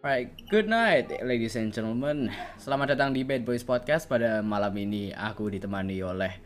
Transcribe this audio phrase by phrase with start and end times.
[0.00, 2.32] Right, good night ladies and gentlemen.
[2.56, 5.12] Selamat datang di Bad Boys Podcast pada malam ini.
[5.12, 6.40] Aku ditemani oleh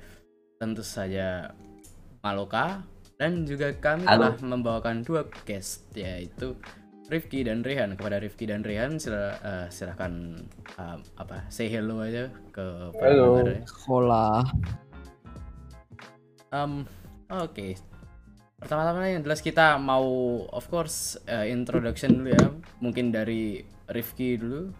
[0.58, 1.54] tentu saja
[2.18, 2.82] Maloka
[3.14, 4.34] dan juga kami Halo.
[4.34, 6.58] telah membawakan dua guest yaitu
[7.06, 7.94] Rifki dan Rehan.
[7.94, 10.34] Kepada Rifki dan Rehan sila, eh, silahkan
[10.74, 13.38] um, apa say hello aja ke para Halo.
[13.38, 13.62] pendengar ya.
[13.70, 14.42] sekolah
[16.54, 16.86] Um,
[17.30, 17.74] oke.
[18.64, 20.08] Pertama-tama yang jelas kita mau
[20.48, 22.48] of course eh, introduction dulu ya.
[22.80, 23.60] Mungkin dari
[23.92, 24.72] Rifki dulu.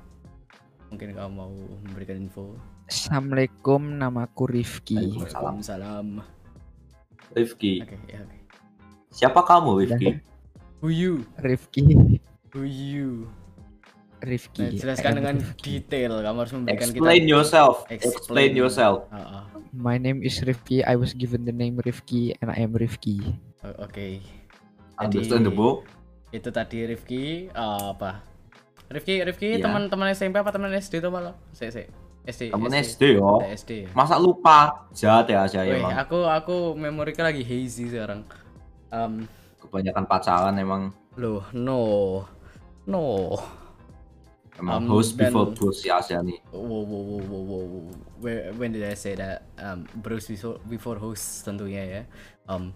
[0.88, 1.52] Mungkin kamu mau
[1.84, 2.56] memberikan info.
[2.88, 5.56] Assalamualaikum namaku Rifki Waalaikumsalam.
[5.60, 6.08] Salam.
[7.36, 7.84] Rifki.
[7.84, 8.38] Oke, ya oke.
[9.12, 10.16] Siapa kamu, Rifki?
[10.80, 11.28] Who you?
[11.44, 11.84] Rifki
[12.56, 13.28] Who you?
[14.24, 15.84] Nah, Rifki jelaskan I am dengan Rifki.
[15.84, 16.24] detail.
[16.24, 17.84] Kamu harus memberikan Explain kita yourself.
[17.92, 18.16] Explain.
[18.16, 19.04] Explain yourself.
[19.12, 19.44] Ah, ah.
[19.76, 23.20] My name is Rifki I was given the name Rifki and I am Rifki
[23.78, 24.20] Oke.
[24.20, 25.82] Jadi- Understandable.
[26.30, 28.20] Itu tadi Rifki eh, apa?
[28.86, 29.64] Rifki Rifki Iya.
[29.64, 31.34] teman-teman SMP apa teman SD tuh malah?
[31.50, 31.82] Si, si.
[32.24, 32.50] SD.
[32.50, 32.80] Temen SD.
[32.80, 33.40] SD yo.
[33.42, 33.70] SD.
[33.84, 33.88] ya?
[33.92, 34.88] Masa lupa?
[34.92, 35.92] Jahat ya saya Wih, emang.
[35.94, 38.24] aku aku memoriku lagi hazy sekarang.
[38.88, 39.28] Um,
[39.60, 40.92] Kebanyakan pacaran emang.
[41.14, 41.80] loh, no,
[42.84, 43.36] no.
[44.54, 46.38] Emang Um, host dan- before bros ya Asia nih.
[46.48, 47.64] Wow, wow, wow, wow, wow.
[47.66, 47.84] wow.
[48.22, 49.50] Where, when did I say that?
[49.58, 52.02] Um, Bruce before, before host tentunya ya.
[52.46, 52.70] Um,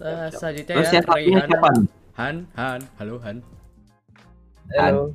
[0.00, 1.14] eh, selanjutnya Terus ya, siapa?
[1.20, 1.88] nih?
[2.14, 3.42] Han, Han, halo Han.
[4.74, 5.12] Halo.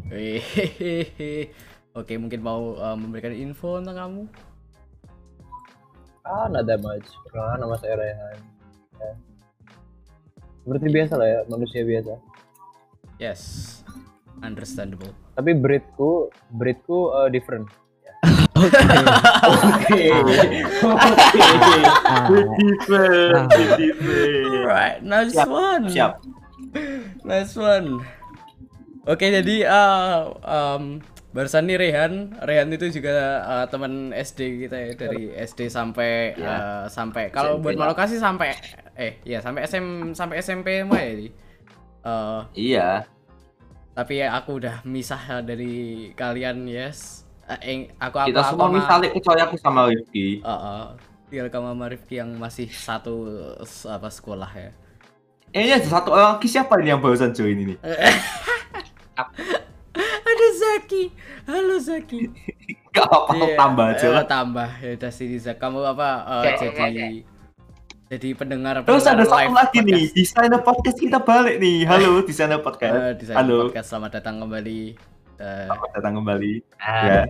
[2.00, 4.24] Oke, mungkin mau um, memberikan info tentang kamu?
[6.30, 7.10] Ah, not that much.
[7.26, 8.38] Perkenalkan nama saya Rehan.
[9.02, 9.12] Ya.
[10.62, 12.14] Seperti biasa lah ya, manusia biasa.
[13.18, 13.42] Yes,
[14.46, 15.12] understandable.
[15.34, 17.68] Tapi breedku, breedku uh, different.
[18.60, 20.04] Oke.
[20.84, 21.42] Oke.
[22.06, 24.66] Ah, Different, different.
[24.66, 25.86] Alright, nice Siap, one.
[25.88, 26.14] Siap.
[27.24, 27.88] Nice one.
[29.06, 31.00] Oke, jadi uh, um,
[31.32, 36.46] barusan nih Rehan, Rehan itu juga uh, teman SD kita ya dari SD sampai Ya.
[36.46, 37.90] uh, sampai kalau buat lah.
[37.90, 38.54] Malokasi sampai
[38.94, 41.14] eh ya sampai SM sampai SMP mah ya.
[41.16, 41.28] Di.
[42.00, 42.90] Uh, Iya.
[43.92, 47.28] tapi ya aku udah misah dari kalian, yes.
[47.50, 50.28] Uh, eng- aku aku Kita aku semua sama- misalnya kecuali aku sama Rifki.
[50.40, 50.82] Uh, uh,
[51.28, 53.14] tinggal kamu sama Rifki yang masih satu
[53.90, 54.70] apa sekolah ya.
[55.50, 57.74] Eh, ini ada satu orang lagi siapa ini yang barusan join ini?
[60.22, 61.04] Ada Zaki.
[61.44, 62.22] Halo Zaki.
[62.94, 64.26] Gak apa-apa, Iya, tambah aja eh, lah.
[64.26, 65.58] tambah ya udah sini Zak.
[65.58, 66.10] Kamu apa
[66.46, 67.10] eh, jadi
[68.10, 70.14] jadi pendengar Terus ada pendengar satu live lagi nih, podcast.
[70.18, 71.78] desainer podcast kita balik nih.
[71.86, 72.98] Halo, desainer Eh, podcast.
[73.18, 74.82] Desainer Halo, podcast selamat datang kembali.
[75.40, 76.54] Eh, selamat datang kembali.
[76.78, 77.24] Ah, Ya.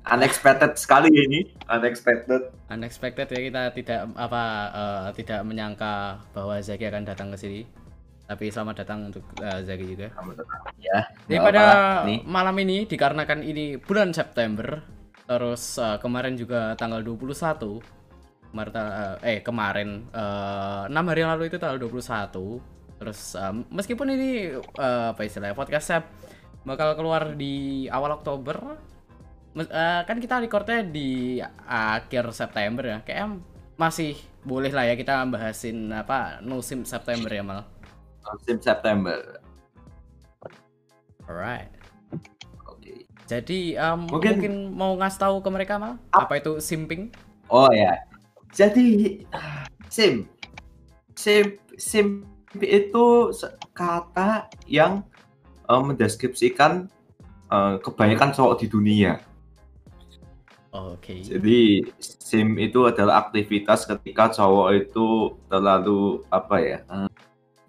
[0.00, 2.50] Unexpected sekali ya ini, unexpected.
[2.66, 4.42] unexpected ya kita tidak apa
[4.72, 7.60] eh, tidak menyangka bahwa Zaki akan datang ke sini.
[8.26, 10.08] Tapi selamat datang untuk eh, Zaki juga.
[10.10, 10.60] Selamat datang.
[10.80, 10.98] Ya.
[11.28, 11.62] Jadi pada
[12.08, 14.82] nih, malam ini dikarenakan ini bulan September,
[15.28, 17.78] terus eh, kemarin juga tanggal 21
[18.50, 18.90] kemarin ta-
[19.22, 20.10] eh eh, kemarin
[20.90, 22.58] enam hari yang lalu itu tanggal 21.
[22.98, 26.02] Terus eh, meskipun ini eh, apa istilahnya podcastnya
[26.62, 28.76] bakal keluar di awal Oktober,
[29.56, 33.40] eh, kan kita recordnya di akhir September ya, kayak
[33.74, 37.60] masih boleh lah ya kita bahasin apa musim September ya mal.
[38.20, 39.40] musim September.
[41.24, 41.70] Alright.
[42.66, 43.06] Oke.
[43.24, 47.08] Jadi um, Mungkin- mungkin, mau ngasih tahu ke mereka mal Ap- apa itu simping?
[47.48, 47.96] Oh ya.
[48.50, 49.22] Jadi
[49.88, 50.26] sim,
[51.14, 52.26] sim, sim
[52.58, 53.06] itu
[53.72, 55.06] kata yang
[55.70, 56.90] eh, mendeskripsikan
[57.46, 59.12] eh, kebanyakan cowok di dunia.
[60.70, 61.18] Oke.
[61.26, 66.78] Jadi sim itu adalah aktivitas ketika cowok itu terlalu apa ya?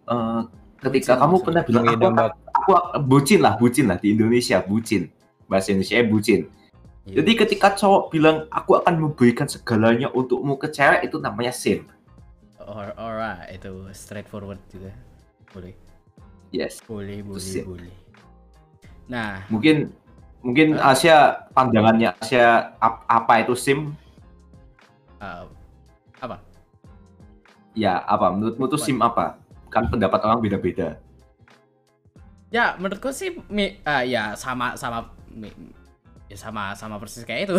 [0.10, 0.42] eh,
[0.82, 2.72] ketika Bucin kamu pernah bilang aku, akan- aku
[3.06, 5.10] bucin lah, bucin lah di Indonesia bucin.
[5.50, 6.42] Bahasa Indonesia bucin.
[7.10, 7.22] Iya.
[7.22, 11.90] Jadi ketika cowok bilang aku akan memberikan segalanya untukmu ke cewek itu namanya sim.
[12.62, 14.94] Or, alright, itu straightforward juga.
[15.50, 15.74] Boleh.
[16.52, 16.84] Yes.
[16.84, 17.96] Boleh, boleh, boleh.
[19.08, 19.92] Nah, Mungkin
[20.44, 20.92] mungkin Hah?
[20.96, 23.96] Asia pandangannya Asia ap- apa itu sim?
[25.24, 25.48] uh,
[26.20, 26.44] apa?
[27.72, 28.28] Ya apa?
[28.36, 29.40] Menurutmu itu sim apa?
[29.72, 31.00] Kan pendapat orang beda-beda.
[32.52, 35.56] Ya, menurutku sih mi, ah, ya sama sama mi-
[36.28, 37.56] ya sama sama persis kayak itu.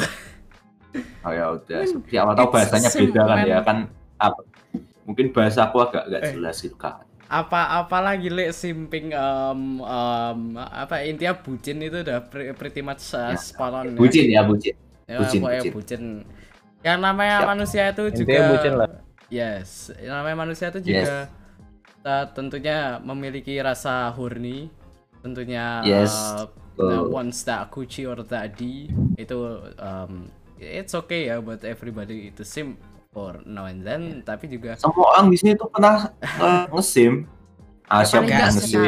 [1.24, 1.80] Oh ya udah.
[1.80, 3.78] Men, Seperti apa tahu bahasanya beda kan ya kan?
[4.20, 4.40] Apa?
[5.08, 7.00] Mungkin bahasa aku agak agak jelas gitu kan.
[7.32, 13.32] Apa apalagi le simping um, um, apa intinya bucin itu udah pre- pretty much uh,
[13.32, 13.40] Ya.
[13.40, 13.96] spot on ya.
[13.96, 14.76] Bucin ya bucin.
[15.08, 15.72] Ya, Bucin, bucin.
[15.72, 16.02] bucin.
[16.84, 17.48] Yang namanya Siap.
[17.48, 18.90] manusia itu Intinya juga bucin lah.
[19.32, 21.32] Yes, yang namanya manusia itu juga
[22.04, 24.68] uh, tentunya memiliki rasa horny
[25.24, 29.38] tentunya Yes, uh, the ones that Gucci or that D itu
[29.80, 30.28] um,
[30.60, 32.76] it's okay ya buat everybody to sim
[33.12, 37.28] for now and then tapi juga Semua orang di sini tuh pernah eh, nge-sim.
[37.84, 38.80] Ah, siapa paling yang nggak nge-sim?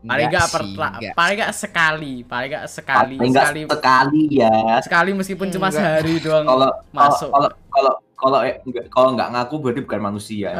[0.00, 1.14] paling pertla- nggak.
[1.14, 4.52] paling nggak sekali paling nggak sekali Paling sekali sekali ya.
[4.80, 5.78] sekali meskipun cuma Enggak.
[5.78, 7.28] sehari doang Kalau masuk.
[7.28, 8.56] kalau kalau kalau eh,
[8.88, 10.48] kalau nggak ngaku berarti bukan manusia.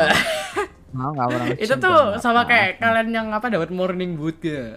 [0.88, 4.76] Nggak pernah itu tuh sama kayak kalian yang apa dapat morning boot gitu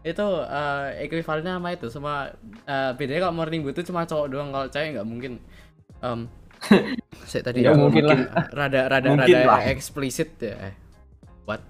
[0.00, 2.30] itu uh, ekuivalennya sama itu sama
[2.64, 5.32] uh, bedanya kalau morning boot itu cuma cowok doang kalau cewek nggak mungkin
[5.98, 6.30] um,
[7.30, 8.18] saya tadi Ya, mungkin lah.
[8.50, 9.60] rada rada Mungkin rada lah.
[9.66, 10.74] eksplisit ya eh
[11.44, 11.62] what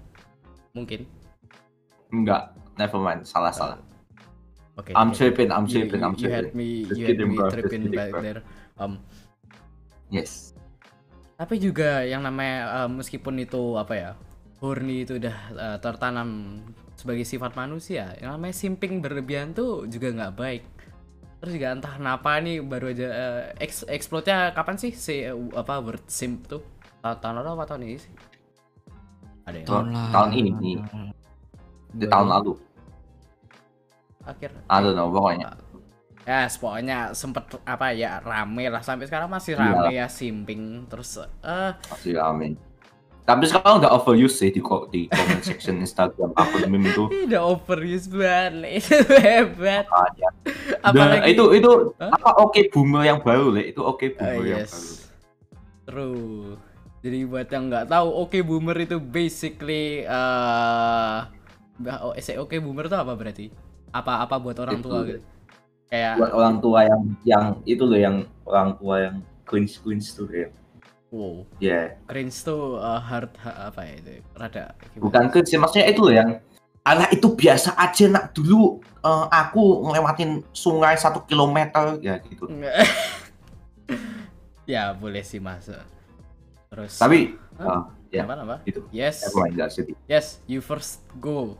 [0.73, 1.05] mungkin
[2.09, 2.41] Enggak,
[2.75, 3.21] never mind.
[3.23, 3.77] Salah salah.
[4.75, 5.13] oke I'm oke.
[5.13, 6.57] tripping, I'm tripping, I'm you, you had tripping.
[6.57, 8.41] me you had me tripping back there
[8.77, 8.97] um
[10.09, 10.53] Yes.
[11.35, 14.11] tapi juga yang namanya uh, meskipun itu apa ya
[14.59, 16.59] horny itu udah uh, tertanam
[16.93, 20.63] sebagai sifat manusia yang namanya simping berlebihan tuh juga nggak baik
[21.39, 25.79] terus juga entah kenapa nih baru aja uh, ex explode-nya kapan sih si uh, apa
[25.79, 26.59] word simp tuh
[26.99, 28.11] tahun, tahun lalu apa tahun ini sih
[29.43, 30.11] ada yang Tahun- lalu.
[30.11, 30.71] tahun ini.
[31.89, 32.53] Di tahun lalu.
[34.21, 35.49] akhir I don't know, pokoknya.
[36.21, 39.63] ya pokoknya sempet apa ya rame lah sampai sekarang masih Iya.
[39.65, 42.53] rame ya simping terus eh Masih rame.
[43.29, 44.57] Tapi sekarang udah overuse sih di,
[44.89, 47.05] di comment section Instagram akun meme itu.
[47.29, 48.81] udah overuse banget
[49.21, 50.29] hebat Makanya.
[50.81, 52.09] apalagi Dan itu itu Hah?
[52.09, 54.73] apa oke boomer yang baru le itu oke Ah, boomer yang yes.
[54.73, 54.89] baru.
[55.85, 56.57] True.
[56.99, 61.17] Jadi buat yang nggak tahu, oke boomer itu basically eh
[61.77, 63.45] bah- oh, eh, oke boomer itu apa berarti?
[63.89, 65.05] Apa apa buat orang tua Itu.
[65.07, 65.21] gitu?
[65.87, 70.25] Kayak Buat orang tua yang yang itu loh yang orang tua yang cringe cringe tuh
[70.27, 70.49] ya.
[71.09, 74.11] Wow, Ya, cringe tuh eh, hard ha- apa ya itu?
[74.33, 75.03] Rada gimana?
[75.03, 76.31] bukan cringe sih, maksudnya itu loh yang
[76.79, 82.47] Alah itu biasa aja nak dulu eh, aku ngelewatin sungai satu kilometer ya gitu.
[84.69, 85.65] Ya boleh sih mas.
[86.69, 87.81] Terus Tapi eh,
[88.13, 88.57] ya apa apa?
[88.65, 88.81] itu.
[88.89, 89.25] Yes,
[90.05, 91.57] yes, you first go,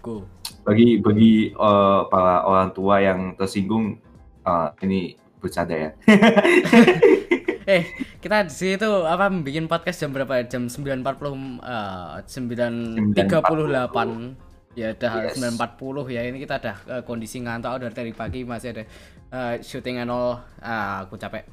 [0.00, 0.22] go.
[0.62, 3.98] bagi bagi eh, para orang tua yang tersinggung
[4.42, 5.90] eh, ini bercanda ya.
[7.68, 7.84] Eh,
[8.24, 10.40] kita di situ apa bikin podcast jam berapa?
[10.48, 13.12] Jam 9.40 eh 9.38.
[14.72, 15.36] Ya udah Yes.
[15.36, 16.22] 9.40 ya.
[16.24, 18.82] Ini kita udah eh, kondisi ngantuk dari tadi pagi masih ada
[19.28, 20.40] eh, syuting all.
[20.64, 21.44] Ah, aku capek.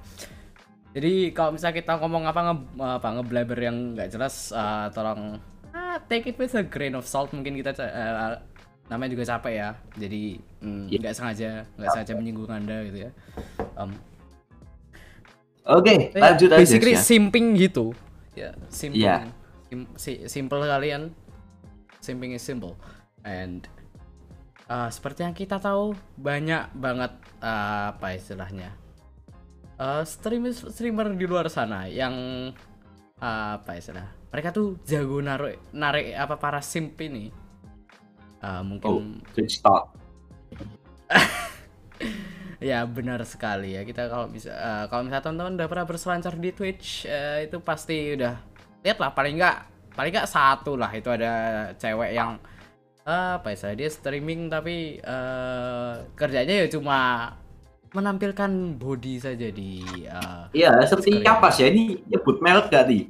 [0.96, 5.36] Jadi kalau misalnya kita ngomong apa nge apa ngeblaber yang nggak jelas eh, tolong
[5.76, 8.40] ah, take it with a grain of salt mungkin kita eh,
[8.88, 9.70] namanya juga capek ya.
[10.00, 10.98] Jadi mm, Iya.
[11.04, 13.12] nggak sengaja nggak sengaja menyinggung Anda gitu ya.
[13.76, 13.92] Um,
[15.66, 16.58] Oke, Ya, lanjut aja.
[16.58, 17.02] basically ya.
[17.02, 17.92] simping gitu
[18.32, 19.16] ya simple Iya.
[19.66, 21.10] Sim- si- simple kalian
[21.98, 22.78] simping is simple
[23.22, 23.66] and
[24.66, 27.10] uh, seperti yang kita tahu banyak banget
[27.40, 28.76] uh, apa istilahnya
[29.76, 32.14] uh, streamer streamer di luar sana yang
[33.18, 37.34] uh, apa istilah mereka tuh jago narik narik apa para simp ini
[38.38, 39.90] Uh, Oh, mungkin Twitch talk.
[42.66, 43.86] Ya benar sekali ya.
[43.86, 48.18] Kita kalau bisa eh, kalau misalnya teman-teman udah pernah berselancar di Twitch eh, itu pasti
[48.18, 48.34] udah
[48.82, 49.58] lihat lah paling nggak
[49.94, 50.90] paling nggak satu lah.
[50.90, 51.34] Itu ada
[51.78, 52.42] cewek yang
[53.06, 56.98] eh, apa ya dia streaming tapi eh, kerjanya ya cuma
[57.94, 59.72] menampilkan body saja di
[60.10, 63.04] eh, Iya, seperti apa sih ini nyebut merek gak nih?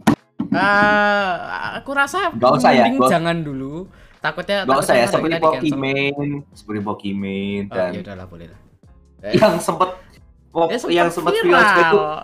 [0.52, 1.32] eh,
[1.80, 3.88] aku rasa Nggak usah ya, gua- jangan dulu.
[4.20, 5.38] Takutnya Gak usah ya, seperti.
[5.38, 8.65] Pokimane, seperti Pokimane oh, dan ya udahlah boleh lah
[9.34, 9.90] yang sempet
[10.56, 12.20] Ya, sempet yang sempat viral itu viral.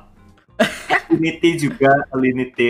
[1.12, 2.68] Alinity juga Alinity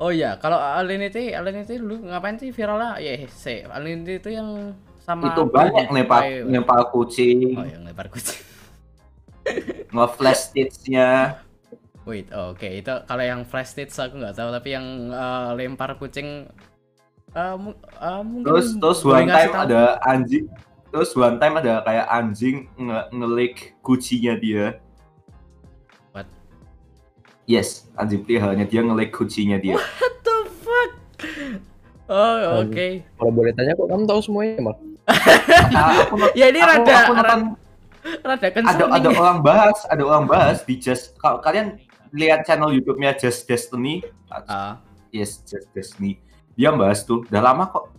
[0.00, 2.96] Oh iya, kalau Alinity, Alinity dulu ngapain sih viralnya?
[3.00, 8.40] Ya, sih, Alinity itu yang sama itu banyak ngelempar ngelempar kucing, Oh, yang lempar kucing.
[9.94, 11.40] nge-flash stitch-nya.
[12.08, 15.96] Wait, oh, oke, itu kalau yang flash stitch aku nggak tahu, tapi yang eh, lempar
[16.00, 16.48] kucing
[17.36, 20.48] eh, mu- eh, mungkin Terus terus one time ada anjing
[20.90, 24.82] Terus one time ada kayak anjing nge ngelik kucinya dia.
[26.10, 26.26] What?
[27.46, 29.78] Yes, anjing peliharanya dia ngelik kucinya dia.
[29.78, 30.90] What the fuck?
[32.10, 32.86] Oh, oke.
[33.06, 34.76] Kalau boleh tanya kok kamu tahu semuanya, Mal?
[36.34, 37.40] Ya ini aku- rada aku nonton
[38.24, 41.78] rada, ada ada orang bahas, ada orang bahas di Just kalau kalian
[42.10, 44.78] lihat channel YouTube-nya Just Destiny, Ah.
[45.10, 46.18] yes Just Destiny,
[46.54, 47.90] dia bahas tuh, udah lama kok.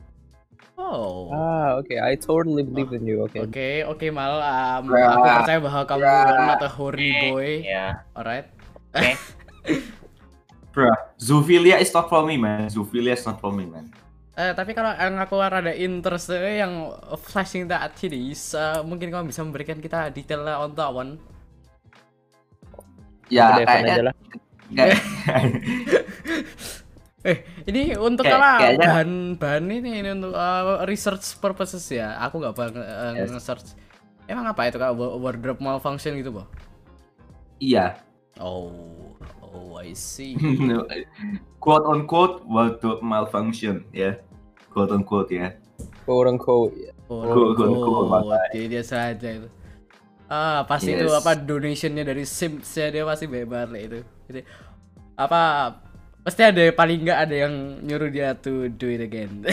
[0.81, 1.29] Oh.
[1.29, 1.93] Ah, oke.
[1.93, 3.21] I totally believe in you.
[3.21, 3.37] Oke.
[3.37, 5.13] Oke, oke Mal, um, Bra.
[5.13, 6.49] aku percaya bahwa kamu Bra.
[6.49, 8.01] not a horny boy, Ya.
[8.17, 8.49] alright?
[10.73, 13.93] Bruh, Zoofilia is not for me man, Zoofilia is not for me man.
[14.33, 19.29] Eh, tapi kalau yang aku rada interest eh, yang flashing that titties, eh, mungkin kamu
[19.29, 21.21] bisa memberikan kita detailnya on that one.
[23.29, 24.15] Ya kayaknya
[27.21, 28.51] Eh, ini untuk Kayak- apa?
[28.57, 32.17] kayaknya- Bahan-bahan ini, ini untuk uh, research purposes ya.
[32.19, 33.29] Aku nggak bang uh, Yes.
[33.29, 33.77] nge-search.
[34.25, 34.89] Emang apa itu kak?
[34.91, 36.47] Wa- Wardrobe malfunction gitu, Boh?
[37.59, 38.01] iya.
[38.39, 40.33] Oh, oh I see.
[41.61, 44.17] quote on quote wardrobe malfunction ya.
[44.67, 45.53] Quote on quote ya.
[46.01, 46.73] Quote unquote.
[47.05, 49.45] Oh, Cool, cool, cool, oh, dia, dia saja itu.
[50.25, 51.19] Ah, pasti itu Yes.
[51.19, 53.99] apa donationnya dari Sims ya dia pasti bebas lah itu.
[54.25, 54.41] Jadi
[55.13, 55.41] apa
[56.21, 59.43] pasti ada paling nggak ada yang nyuruh dia to do it again.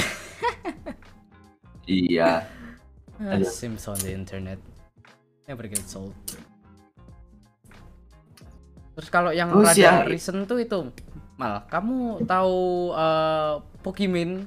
[1.89, 2.45] Iya.
[3.17, 3.49] Ah, Aduh.
[3.49, 4.61] Sims on the internet
[5.49, 6.13] never get sold.
[8.93, 10.93] Terus kalau yang Terus rada recent tuh itu
[11.41, 14.45] mal, kamu tahu eh, Pokemon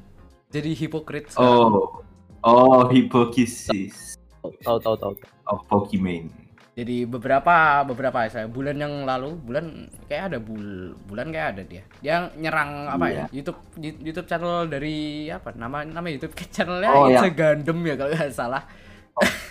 [0.54, 1.74] jadi hipokrit sekarang?
[1.74, 2.06] Oh.
[2.42, 4.18] Oh, hipokisis
[4.62, 5.14] Tahu tahu tahu.
[5.50, 6.30] of Pokemon.
[6.72, 11.84] Jadi beberapa beberapa saya bulan yang lalu bulan kayak ada bul bulan kayak ada dia.
[12.00, 13.26] Dia nyerang apa ya?
[13.28, 15.52] YouTube YouTube channel dari apa?
[15.52, 17.28] Nama nama YouTube channelnya Oh, It's ya.
[17.28, 18.64] a Gundam ya kalau nggak salah.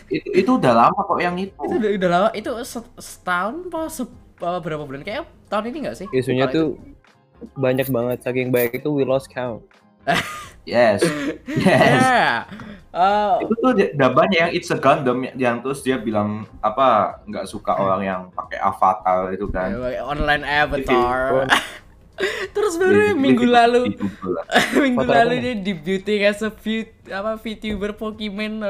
[0.09, 1.53] Itu itu udah lama kok yang itu.
[1.61, 5.79] Itu udah, udah lama itu set- setahun apa se- apa berapa bulan kayak tahun ini
[5.85, 6.07] nggak sih?
[6.17, 6.81] Isunya tuh
[7.53, 9.61] banyak banget saking banyak itu we lost count.
[10.71, 11.01] Yes.
[11.51, 11.99] Yes.
[11.99, 12.47] Ya.
[12.91, 17.47] Eh, itu tuh udah banyak yang it's a Gundam yang, terus dia bilang apa nggak
[17.47, 19.75] suka orang yang pakai avatar itu kan.
[20.03, 21.47] online avatar.
[22.53, 23.97] Terus baru minggu lalu
[24.85, 28.61] minggu lalu dia debuting as a view, apa VTuber Pokemon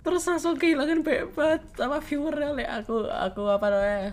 [0.00, 4.10] terus langsung kehilangan bebas apa viewer le aku aku apa namanya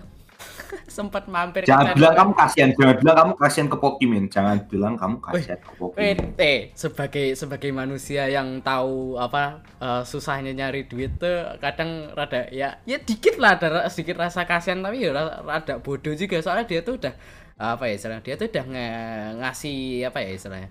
[0.98, 4.56] sempat mampir ke Jangan channel- bilang kamu kasihan, jangan bilang kamu kasihan ke Pokemon, jangan
[4.64, 6.18] bilang kamu kasihan ke Pokemon.
[6.36, 9.42] eh, sebagai sebagai manusia yang tahu apa
[9.76, 14.78] eh, susahnya nyari duit tuh kadang rada ya ya dikit lah ada sedikit rasa kasihan
[14.78, 16.38] tapi ya ra- rada bodoh juga.
[16.38, 17.14] Soalnya dia tuh udah
[17.56, 20.70] apa ya istilahnya dia tuh udah nge- ngasih apa ya istilahnya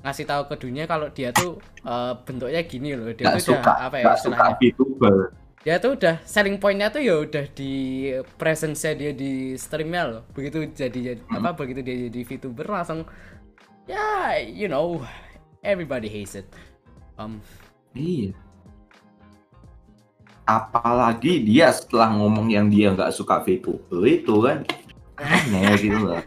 [0.00, 3.08] ngasih tahu ke dunia kalau dia tuh eh, bentuknya gini loh.
[3.10, 4.56] Dia Nggak tuh udah suka, apa ya suka istilahnya.
[4.56, 5.16] VTuber.
[5.60, 7.72] Dia tuh udah selling pointnya tuh ya udah di
[8.34, 13.04] presence-nya dia di streamnya loh begitu jadi jadi- apa begitu dia jadi VTuber langsung
[13.84, 14.00] ya
[14.40, 15.04] you know
[15.60, 16.48] everybody hates it
[17.16, 17.36] um
[17.90, 18.30] Iya.
[20.46, 24.62] Apalagi dia setelah ngomong yang dia nggak suka VTuber itu kan
[25.18, 26.22] aneh gitu lah.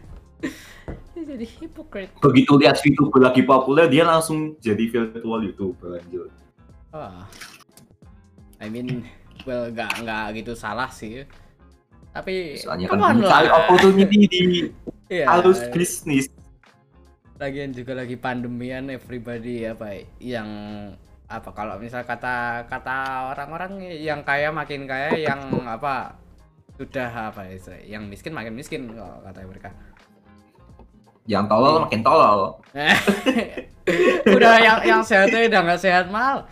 [1.14, 6.28] jadi hypocrite Begitu lihat VTuber lagi populer, dia langsung jadi virtual YouTuber lanjut.
[6.92, 7.24] ah
[8.60, 9.02] I mean
[9.42, 11.26] well nggak nggak gitu salah sih.
[12.14, 14.42] Tapi Soalnya kan mencari opportunity di
[15.10, 16.32] Iya, halus bisnis.
[17.34, 20.48] lagian juga lagi pandemian everybody apa yang
[21.26, 26.14] apa kalau misal kata kata orang-orang yang kaya makin kaya yang apa
[26.78, 29.70] sudah apa ya yang miskin makin miskin kalau kata mereka.
[31.26, 32.40] Yang tolol makin tolol.
[34.38, 36.48] udah yang yang sehatnya udah nggak sehat mal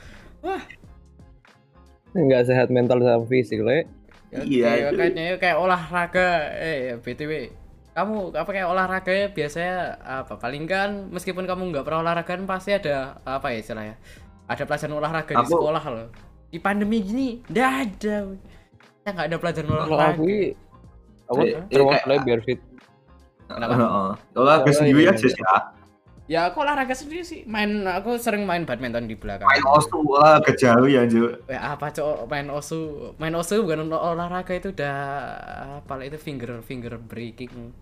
[2.12, 3.88] Nggak sehat mental sama fisik le.
[4.33, 7.52] Ya, Iya, kayaknya kayak olahraga eh btw
[7.92, 12.49] kamu apa kayak olahraga ya biasanya apa paling kan meskipun kamu nggak pernah olahraga kan
[12.49, 14.00] pasti ada apa ya istilahnya
[14.49, 16.09] ada pelajaran olahraga di Aku- sekolah loh
[16.49, 18.16] di pandemi gini nggak ada
[19.04, 20.25] ya nggak ada pelajaran Kalau olahraga aku
[21.28, 22.61] aku Eh, eh, le biar fit.
[23.45, 23.73] Kenapa?
[23.76, 24.11] Heeh.
[24.40, 25.28] Olahraga Oh, sendiri iya, aja iya.
[25.28, 25.45] sih.
[26.25, 30.55] Ya aku olahraga sendiri sih main aku sering main badminton di belakang Main osu olahraga
[30.55, 31.35] jauh ya, Ju.
[31.45, 32.79] Ya, apa cok main osu
[33.17, 34.97] main osu bukan olah- olahraga itu udah
[35.79, 37.75] apa lah itu finger finger breaking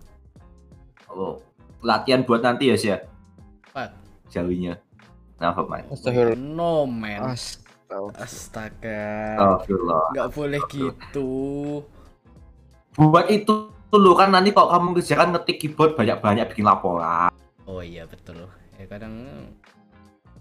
[1.07, 1.43] Oh,
[1.81, 3.03] latihan buat nanti ya, sih ya.
[3.71, 3.91] What?
[4.31, 4.79] Jauhnya.
[5.35, 5.83] Kenapa, main?
[5.87, 6.39] Astagfirullah.
[6.39, 8.15] no man Astaga.
[8.15, 9.03] astaga
[9.35, 10.03] Astagfirullah.
[10.15, 11.29] nggak boleh gitu
[12.93, 13.51] Buat itu
[13.87, 17.27] dulu kan nanti kalau kamu kerjakan ngetik keyboard banyak-banyak bikin laporan.
[17.71, 19.13] Oh iya betul ya kadang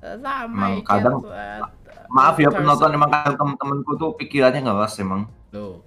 [0.02, 1.78] eh, sama Emang ya, kadang- buat-
[2.10, 5.30] Maaf ya penonton emang kadang temen-temenku tuh pikirannya ngeras emang.
[5.54, 5.86] Loh.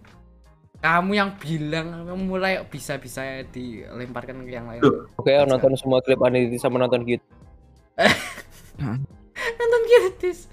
[0.80, 5.08] kamu yang bilang kamu mulai bisa-bisa dilemparkan ke yang lain Loh.
[5.16, 7.24] Oke, nonton semua klip Aniti sama nonton gitu.
[9.60, 10.48] nonton cuties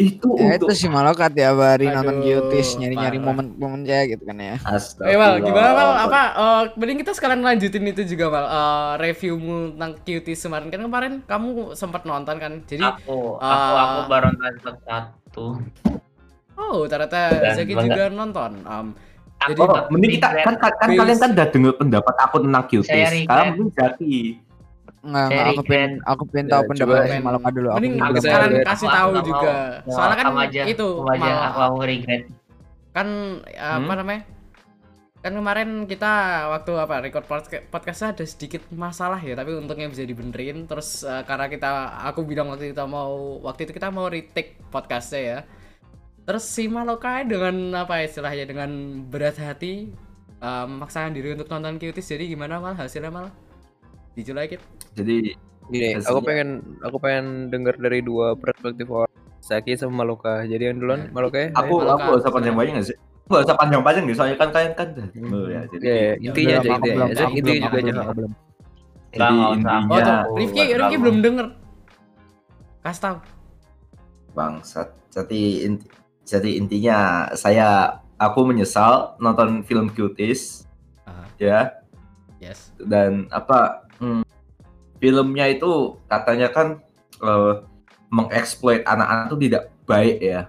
[0.00, 3.26] Itu Ya untuk itu sih malokat ya bari nonton cuties nyari-nyari parah.
[3.36, 4.56] momen-momen cewek gitu kan ya.
[5.04, 5.90] Eh Mal, gimana Mal?
[6.08, 6.22] Apa?
[6.32, 8.46] eh, mending kita sekalian lanjutin itu juga Mal.
[8.48, 12.52] Eh, reviewmu tentang cuties kemarin kan kemarin kamu sempat nonton kan.
[12.64, 15.46] Jadi aku aku ah, aku baru nonton satu
[16.60, 17.20] oh ternyata
[17.56, 18.64] Zaki juga nonton.
[19.40, 22.88] Aku Jadi, mending kita kan kan, kan kalian kan udah dengar pendapat aku tentang cuties.
[22.92, 23.56] Saya Sekarang recap.
[23.56, 24.16] mungkin Jaki.
[25.00, 27.08] Nggak, nggak, aku pengen aku pengen tahu Ya, pendapat coba.
[27.08, 27.68] si Maloka dulu.
[27.68, 29.52] Aku Mending Aku sekarang kasih Aku- tahu aku juga.
[29.80, 29.94] mau.
[29.96, 32.22] Soalnya kan aja, itu aja aku mau regret.
[32.90, 33.06] kan
[33.54, 33.96] apa Hmm?
[33.96, 34.22] namanya?
[35.20, 36.12] Kan kemarin kita
[36.48, 40.64] waktu apa record podca- podcastnya ada sedikit masalah ya, tapi untungnya bisa dibenerin.
[40.64, 41.70] Terus eh, karena kita
[42.02, 45.38] aku bilang waktu itu mau waktu itu kita mau retake podcastnya ya.
[46.20, 48.68] Terus si Malokai dengan apa istilahnya dengan
[49.06, 49.92] berat hati
[50.36, 52.04] eh, memaksakan diri untuk nonton Cuties.
[52.06, 53.28] Jadi gimana mal hasilnya mal?
[54.12, 54.60] Dijulakin.
[54.92, 55.16] Jadi
[55.70, 56.48] Gini, Hasilnya- aku pengen
[56.82, 59.06] aku pengen dengar dari dua perspektif orang.
[59.40, 60.42] Saki sama Maloka.
[60.42, 61.48] Jadi yang duluan Nah, Maloka ya.
[61.52, 62.96] aku Malah aku gak usah panjang-panjang nggak sih?
[63.24, 65.46] Gak usah panjang-panjang nih, soalnya kan kalian kan Hmm.
[65.46, 65.60] ya.
[65.64, 66.90] Jadi Iya, iya, Ya, intinya aja aku intinya.
[66.90, 67.92] belum, Zak, aku intinya juga aja.
[68.10, 68.32] belum,
[69.10, 71.46] jadi intinya Oh, Ya, Rifki, Rifki belum denger.
[72.80, 73.16] Kasih tahu.
[74.30, 74.88] bangsat.
[75.10, 75.86] Jadi inti,
[76.22, 76.98] jadi intinya
[77.34, 77.68] saya
[78.16, 80.66] aku menyesal nonton film Cuties
[81.02, 81.74] Ah, ya
[82.38, 82.70] yes.
[82.80, 83.89] dan apa
[85.00, 86.78] filmnya itu katanya kan
[87.24, 87.52] eh,
[88.12, 90.40] mengeksploit anak-anak itu tidak baik ya.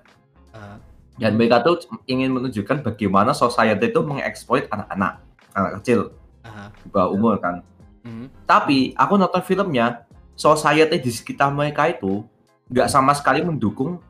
[0.51, 0.77] Ah,
[1.15, 5.21] Dan mereka tuh ingin menunjukkan bagaimana society itu mengeksploit anak-anak,
[5.55, 6.11] anak kecil
[6.43, 7.63] ah, di bawah umur kan.
[8.03, 8.27] hmm.
[8.45, 10.03] Tapi aku nonton filmnya,
[10.35, 12.25] society di sekitar mereka itu
[12.67, 14.01] nggak sama sekali mendukung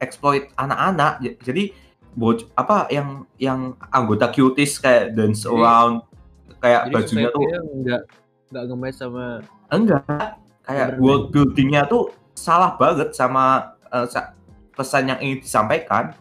[0.00, 1.20] exploit anak-anak.
[1.44, 1.72] Jadi
[2.16, 6.00] boj apa yang yang anggota cuties kayak dance around
[6.64, 7.44] kayak Jadi bajunya tuh
[7.84, 8.02] nggak
[8.48, 14.34] nggak ngematch sama enggak kayak world buildingnya tuh salah banget sama eh, sa-
[14.76, 16.12] pesan yang ingin disampaikan.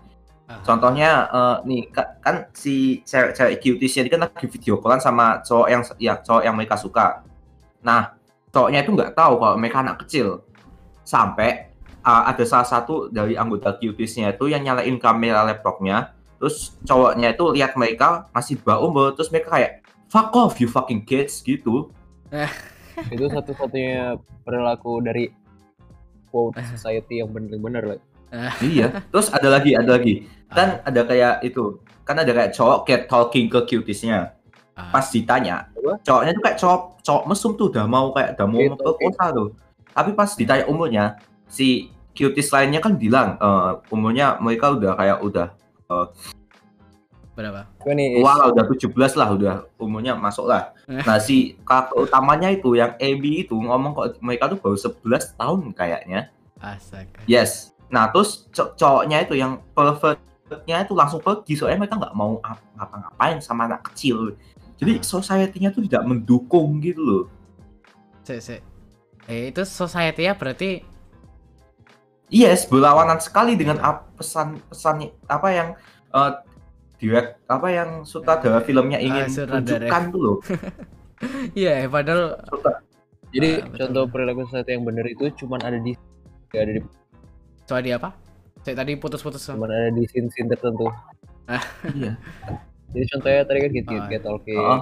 [0.46, 0.62] Ah.
[0.62, 5.68] Contohnya eh, nih ka- kan si cewek-cewek cuties ini kan lagi video callan sama cowok
[5.70, 7.26] yang ya cowok yang mereka suka.
[7.82, 8.18] Nah,
[8.54, 10.46] cowoknya itu nggak tahu kalau mereka anak kecil.
[11.06, 11.70] Sampai
[12.02, 17.46] uh, ada salah satu dari anggota cutiesnya itu yang nyalain kamera laptopnya, terus cowoknya itu
[17.54, 21.94] lihat mereka masih umur, terus mereka kayak fuck off you fucking kids gitu.
[23.14, 25.32] Itu satu-satunya perilaku dari
[26.32, 28.00] quote society yang bener-bener lah.
[28.60, 28.92] iya.
[29.12, 30.28] Terus ada lagi, ada lagi.
[30.52, 34.36] Kan ada kayak itu, kan ada kayak cowok kayak talking ke cutiesnya.
[34.76, 34.92] Ah.
[34.92, 35.72] Pas ditanya,
[36.04, 39.50] cowoknya tuh kayak cowok cowok mesum tuh udah mau kayak udah mau Gitu, memperkosa tuh.
[39.96, 41.06] Tapi pas ditanya umurnya,
[41.48, 45.48] si cuties lainnya kan bilang eh, umurnya mereka udah kayak udah
[47.36, 47.68] Berapa?
[47.84, 50.72] Tua lah, udah 17 lah, udah umurnya masuk lah.
[50.88, 55.60] Nah si kakak utamanya itu yang Abby itu ngomong kok mereka tuh baru 11 tahun
[55.76, 56.32] kayaknya.
[56.64, 57.20] Astaga.
[57.28, 57.76] Yes.
[57.92, 62.64] Nah terus co- cowoknya itu yang pervertnya itu langsung pergi soalnya mereka nggak mau ap-
[62.80, 64.40] ngapa-ngapain sama anak kecil.
[64.80, 67.24] Jadi society-nya tuh tidak mendukung gitu loh.
[68.24, 68.62] Sik, sik.
[69.28, 70.96] Eh, itu society-nya berarti
[72.26, 73.78] Yes, berlawanan sekali dengan
[74.18, 75.70] pesan-pesan apa yang
[76.10, 76.32] eh,
[77.06, 79.86] direct apa yang sutradara filmnya ingin Ah, sutradara.
[79.86, 80.38] tunjukkan tuh loh.
[81.54, 82.82] iya, padahal Sutra-
[83.30, 83.78] jadi Ah, betul.
[83.80, 85.94] contoh perilaku society yang bener itu cuman ada di
[86.48, 86.82] nggak ada di
[87.64, 88.10] coba di apa?
[88.60, 89.46] Saya tadi putus-putus.
[89.46, 90.90] cuman ada di scene-scene tertentu.
[91.94, 92.18] iya.
[92.92, 94.08] Jadi contohnya tadi kan gitu, Ah.
[94.56, 94.82] Ah.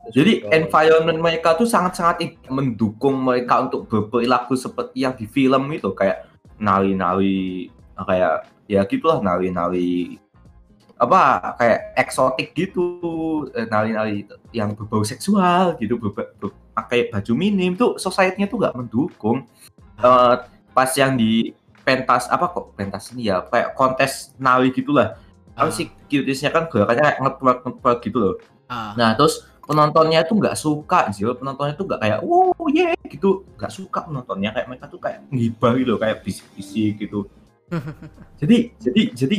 [0.00, 5.92] terus Jadi environment mereka tuh sangat-sangat mendukung mereka untuk berperilaku seperti yang di film itu
[5.92, 6.24] kayak
[6.56, 7.68] nari-nari
[7.98, 10.16] kayak ya gitulah nari-nari
[11.00, 12.84] apa kayak eksotik gitu
[13.56, 18.76] eh, nari-nari yang berbau seksual gitu ber- ber- pakai baju minim tuh society-nya tuh nggak
[18.76, 19.48] mendukung
[20.00, 20.34] Eh,
[20.72, 21.52] pas yang di
[21.84, 25.16] pentas apa kok pentas ini ya kayak kontes nari gitulah
[25.52, 28.34] Ah, kan si cuties-nya kan gerakannya kayak ngetwerk ngetwerk gitu loh
[28.72, 31.30] ah, Nah, terus penontonnya tuh nggak suka, Jil.
[31.36, 33.46] Penontonnya tuh nggak kayak, wow, yeah, gitu.
[33.54, 34.50] Nggak suka penontonnya.
[34.50, 37.30] Kayak mereka tuh kayak ngibah gitu, kayak bisik-bisik gitu.
[38.40, 39.36] jadi, jadi, jadi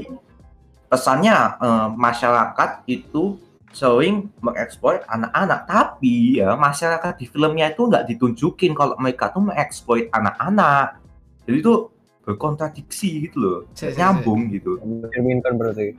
[0.91, 3.39] pesannya eh, masyarakat itu
[3.71, 5.63] sering mengeksploit anak-anak.
[5.63, 10.99] Tapi ya masyarakat di filmnya itu nggak ditunjukin kalau mereka tuh mengeksploit anak-anak.
[11.47, 11.87] Jadi tuh
[12.21, 13.97] berkontradiksi gitu loh, Si, si, si.
[13.97, 14.77] nyambung gitu.
[14.77, 15.95] mencerminkan berarti.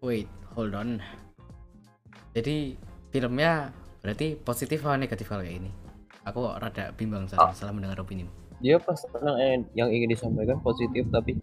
[0.00, 0.98] wait, hold on.
[2.32, 2.76] Jadi
[3.10, 3.70] filmnya
[4.02, 5.70] berarti positif atau negatif kalau kayak ini?
[6.26, 7.54] Aku kok rada bimbang saat Ah.
[7.54, 8.26] salah mendengar opini.
[8.58, 8.98] Dia pas
[9.38, 11.38] eh, yang ingin disampaikan positif tapi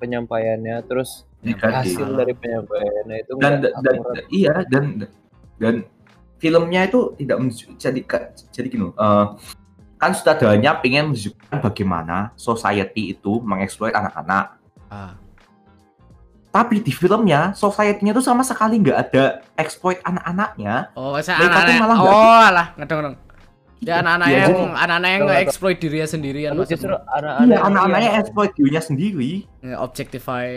[0.00, 1.94] penyampaiannya terus Negatif.
[1.94, 4.24] hasil dari penyampaiannya itu dan dan akurat.
[4.28, 4.84] iya dan
[5.56, 5.74] dan
[6.36, 7.36] filmnya itu tidak
[7.76, 8.00] jadi
[8.48, 9.26] jadi gini eh,
[9.96, 14.56] kan sutradaranya pengen menunjukkan bagaimana society itu mengeksploit anak-anak
[14.88, 15.14] Ah,
[16.50, 21.62] tapi di filmnya society-nya tuh sama sekali nggak ada exploit anak-anaknya oh, saya Mereka tuh
[21.62, 21.78] anak-anak.
[21.78, 23.16] malah nggak- Oh, alah, ngedong-ngedong.
[23.80, 28.52] Ya anak-anak Iya, yang anak-anak yang nge-exploit dirinya sendirian Tapi justru anak-anak iya anak-anaknya exploit
[28.52, 29.32] dirinya sendiri.
[29.64, 30.48] Nge-objectify.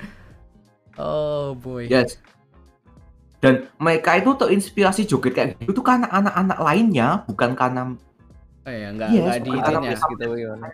[1.04, 1.92] oh boy.
[1.92, 2.16] yes.
[3.40, 7.82] Dan mereka itu terinspirasi joget kayak gitu tuh karena anak-anak lainnya bukan karena
[8.60, 10.68] Oh ya, nggak Iya, nggak di gitu gimana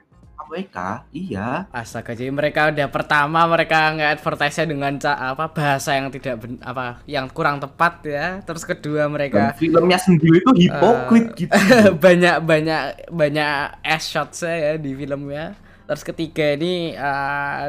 [0.48, 6.40] mereka iya Astaga, jadi mereka udah pertama mereka nge-advertise dengan ca- apa bahasa yang tidak
[6.40, 8.26] ben- apa yang kurang tepat ya.
[8.42, 11.52] Terus kedua dan mereka filmnya sendiri itu hipokrit gitu
[12.04, 13.50] banyak banyak banyak
[13.82, 15.54] ass shots ya di filmnya.
[15.86, 17.66] Terus ketiga ini eh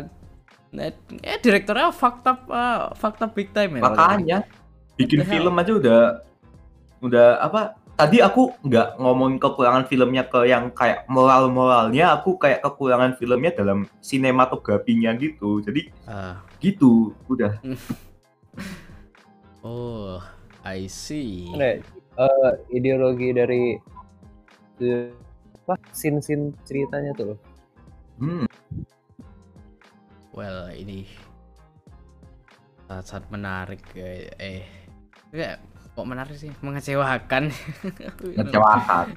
[1.24, 3.82] eh direktornya fucked up eh, fucked up big time ya.
[3.82, 4.38] makanya
[5.00, 6.02] bikin film aja udah
[7.02, 12.62] udah apa tadi aku nggak ngomongin kekurangan filmnya ke yang kayak moral moralnya aku kayak
[12.62, 17.58] kekurangan filmnya dalam sinematografinya gitu jadi Ah, gitu udah
[19.66, 20.22] oh,
[20.62, 21.48] I see.
[21.56, 23.80] Nah, eh, ideologi dari
[24.84, 25.10] eh,
[25.68, 27.40] apa scene-scene ceritanya tuh loh.
[28.20, 28.48] hmm.
[30.36, 31.10] Well, ini
[32.88, 34.64] sangat menarik eh, eh
[35.98, 37.50] kok menarik sih mengecewakan
[38.38, 39.08] ngecewakan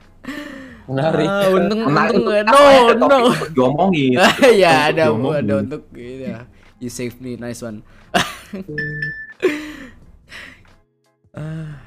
[0.90, 1.28] Menarik.
[1.28, 4.12] Ah, untung Menarik untung no ya, no topik untuk diomongin
[4.56, 6.38] ya Untuk ada ada untuk ya
[6.80, 7.84] you save me nice one
[11.30, 11.78] Ah,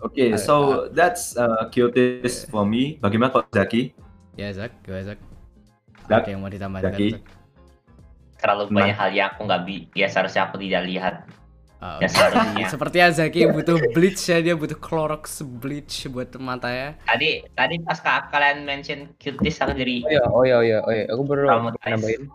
[0.00, 3.00] Oke, so that's uh, cuties for me.
[3.00, 3.96] Bagaimana kok Zaki?
[4.34, 5.18] ya Zak gimana Zak
[6.04, 7.08] Zak, ada yang mau ditambahkan Zaki.
[7.12, 7.20] Zak?
[8.36, 8.76] Terlalu Nah.
[8.80, 11.14] banyak hal yang aku nggak bi ya seharusnya aku tidak lihat.
[11.80, 12.68] Ah, Ya seharusnya.
[12.68, 17.96] seperti Zaki butuh bleach ya dia butuh Clorox bleach buat mata ya Tadi tadi pas
[17.96, 21.04] ka- kalian mention cuties aku jadi Oh ya, oh ya, oh ya, oh ya.
[21.08, 22.28] Aku baru nambahin.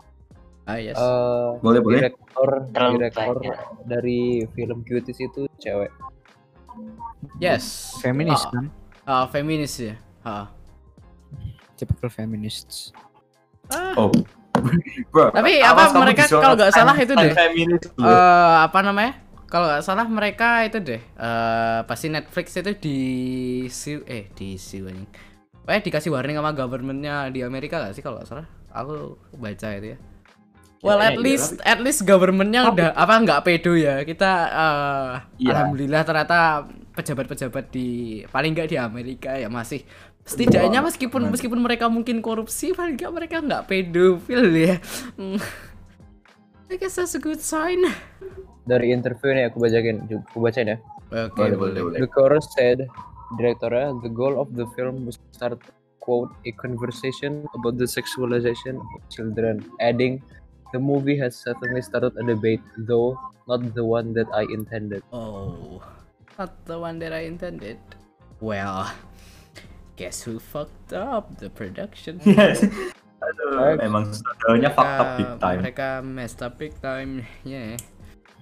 [0.66, 1.98] ah yes eh Boleh, boleh.
[2.02, 3.58] Direktor, Terlalu direktor banyak.
[3.86, 5.94] dari film Cuties itu cewek.
[7.38, 8.64] yes Feminist Ah, kan?
[9.06, 10.50] ah, feminis ya ah.
[11.76, 12.90] Typical feminists.
[13.94, 14.10] Oh.
[15.12, 17.30] Bro, Tapi apa mereka kalau nggak salah itu deh.
[17.30, 19.22] feminis eh apa namanya?
[19.46, 20.98] Kalau nggak salah mereka itu deh.
[20.98, 22.98] eh pasti Netflix itu di
[24.06, 25.06] eh di si anjing.
[25.66, 28.46] Eh dikasih warning sama governmentnya di Amerika gak sih kalau nggak salah?
[28.70, 29.98] Aku baca itu ya.
[30.84, 35.12] Well Kayaknya at iya, least at least governmentnya udah apa nggak pedo ya kita eh
[35.42, 35.50] Iya.
[35.56, 36.38] alhamdulillah ternyata
[36.94, 37.88] pejabat-pejabat di
[38.28, 39.82] paling nggak di Amerika ya masih
[40.22, 44.76] setidaknya meskipun meskipun mereka mungkin korupsi paling nggak mereka nggak pedofil ya.
[45.16, 45.40] Hmm.
[46.66, 47.82] I guess that's a good sign.
[48.66, 50.78] Dari interview nih aku bacain, aku bacain ya.
[51.14, 51.98] Oke, Boleh, boleh, boleh.
[52.02, 52.90] The chorus said,
[53.38, 55.58] directornya, the goal of the film was to start
[56.02, 60.22] quote a conversation about the sexualization of children, adding,
[60.70, 63.18] the movie has certainly started a debate, though
[63.50, 65.02] not the one that I intended.
[65.10, 65.82] Oh,
[66.38, 67.78] not the one that I intended.
[68.38, 68.90] Well,
[69.98, 72.22] guess who fucked up the production?
[72.26, 72.62] Yes.
[73.16, 75.58] Aduh, emang saudaranya fucked up big time.
[75.64, 77.74] Mereka messed up big time, ya.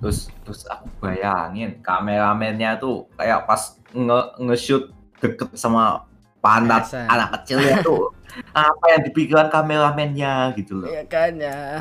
[0.02, 4.84] Terus terus aku bayangin kameramennya tuh kayak pas nge nge-shoot
[5.22, 6.04] deket sama
[6.44, 8.12] pantat anak kecil ya tuh
[8.52, 10.90] apa yang dipikirkan kameramennya gitu loh.
[10.90, 11.80] Ya kan ya.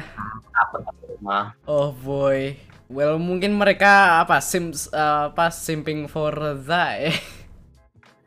[0.53, 0.75] apa
[1.09, 1.57] rumah.
[1.65, 2.55] Oh boy.
[2.93, 6.35] Well, mungkin mereka apa sims apa simping for
[6.69, 7.09] that.
[7.09, 7.17] eh.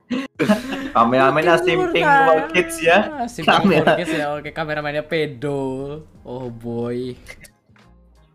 [0.96, 3.27] Kameramennya simping for kids ya.
[3.31, 4.35] Simping for kids ya.
[4.35, 6.03] Oke, kameramennya pedo.
[6.27, 7.14] Oh boy.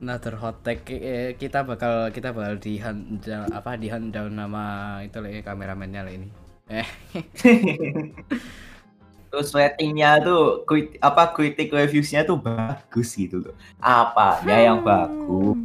[0.02, 3.22] Another hot take eh, kita bakal kita bakal di hand
[3.54, 6.28] apa di hand down nama itu lah ya, kameramennya lah ini.
[6.74, 6.88] Eh.
[9.32, 13.56] Terus ratingnya tuh krit- apa kritik reviewsnya tuh bagus gitu loh.
[13.78, 15.56] Apanya yang bagus,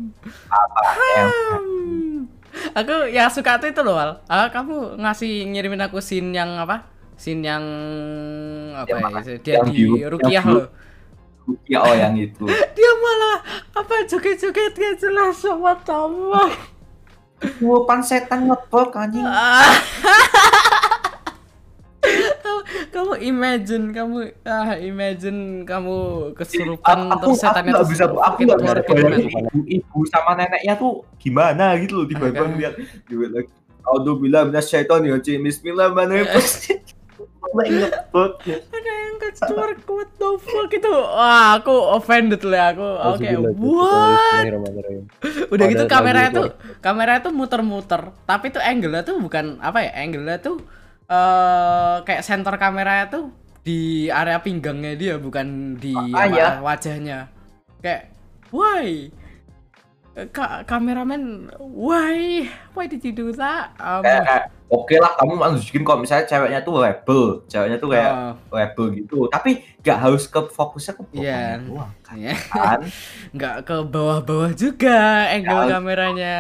[0.53, 2.29] apanya yang Hmm.
[2.73, 4.21] Aku ya suka tuh itu loh, Wal.
[4.29, 6.89] Ah, kamu ngasih ngirimin aku scene yang apa?
[7.17, 7.65] Scene yang
[8.73, 9.01] apa ya?
[9.01, 9.19] mana?
[9.25, 10.69] Dia Yang di Rukiah loh.
[11.67, 12.45] Ya oh yang itu.
[12.77, 13.37] Dia malah
[13.77, 16.51] apa joget-joget gak jelas sama Tama.
[17.61, 19.27] Wupan setan ngebok anjing.
[22.41, 22.61] Kamu,
[22.95, 24.17] kamu imagine kamu
[24.49, 25.97] ah imagine kamu
[26.33, 29.45] kesurupan aku, terus aku setannya terus bisa aku nggak bisa bayangin man.
[29.53, 32.75] ibu-ibu sama neneknya tuh gimana gitu loh tiba-tiba ngeliat
[33.11, 33.53] juga lagi
[33.87, 36.96] Alhamdulillah minasyaiton ya Ci Bismillahirrahmanirrahim Mulai ngebut
[37.55, 40.91] ada yang ke twerk what the fuck itu?
[40.91, 44.45] Wah aku offended lah aku oke Auzubillah, what?
[45.49, 46.43] Udah gitu kamera itu.
[46.79, 50.57] kamera itu muter-muter tapi tuh angle-nya tuh bukan apa ya angle-nya tuh
[51.07, 53.31] eh kayak center kamera itu
[53.63, 56.49] di area pinggangnya dia bukan di Ah, apa, iya.
[56.63, 57.19] wajahnya.
[57.83, 58.15] Kayak
[58.55, 59.11] why
[60.33, 62.49] Ka kameramen why?
[62.73, 63.77] Why did you do that?
[63.77, 68.13] Um, kayak, kayak oke lah kamu nunjukin kok misalnya ceweknya tuh rebel ceweknya tuh kayak
[68.17, 69.19] oh, rebel gitu.
[69.29, 72.33] Tapi gak harus ke fokusnya ke doang ya.
[72.49, 72.81] kan?
[73.37, 75.71] Nggak ke bawah-bawah juga angle Ya.
[75.77, 76.37] kameranya.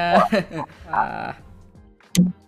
[0.89, 1.37] Ah.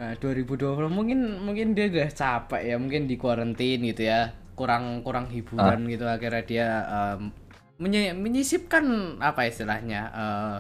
[0.01, 4.33] Nah, 2020 mungkin mungkin dia udah capek ya, mungkin di quarantine gitu ya.
[4.57, 6.69] Kurang kurang hiburan gitu akhirnya dia
[7.77, 8.85] menye- menyisipkan
[9.21, 10.09] apa istilahnya?
[10.09, 10.57] eh,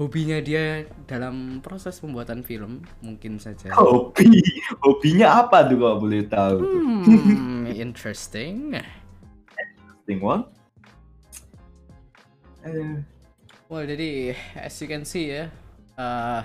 [0.00, 3.72] hobinya dia dalam proses pembuatan film mungkin saja.
[3.76, 4.42] Hobi,
[4.80, 6.58] hobinya apa tuh kalau boleh tahu?
[6.60, 8.76] Hmm, interesting.
[10.08, 10.48] Thing one.
[12.62, 13.02] Eh,
[13.72, 15.48] Well, jadi as you can see ya,
[15.96, 16.44] eh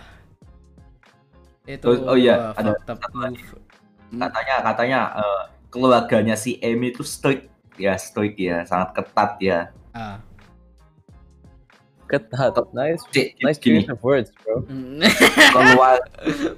[1.67, 3.43] itu Terus, oh iya, uh, ada satu lagi.
[3.43, 3.59] move.
[4.15, 9.59] katanya katanya eh, keluarganya si Amy itu strict ya strict ya sangat ketat ya
[12.07, 12.49] Ah.
[12.49, 12.65] Ketat.
[12.71, 13.03] Nice.
[13.09, 14.63] Cik, Nice gini of words, bro.
[14.63, 15.03] Hmm.
[15.51, 15.99] keluar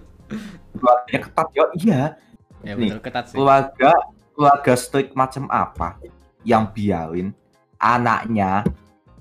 [0.72, 2.04] keluarganya ketat ya iya
[2.62, 3.36] ya Nih, betul ketat sih.
[3.36, 3.92] keluarga
[4.32, 5.98] keluarga strict macam apa
[6.44, 7.34] yang biarin
[7.76, 8.62] anaknya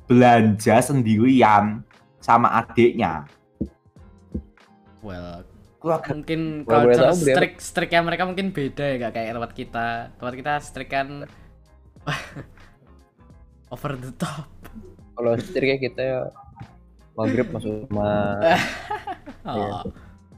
[0.04, 1.80] belanja sendirian
[2.18, 3.24] sama adiknya
[4.98, 5.46] Well,
[5.78, 7.14] keluarga mungkin culture beli apa?
[7.14, 9.88] strict striknya mereka mungkin beda ya gak kayak tempat kita.
[10.12, 11.08] Tempat kita strict kan
[13.72, 14.50] over the top.
[15.18, 16.20] Kalau setirnya kita ya
[17.12, 18.38] maghrib masuk rumah
[19.48, 19.82] Oh,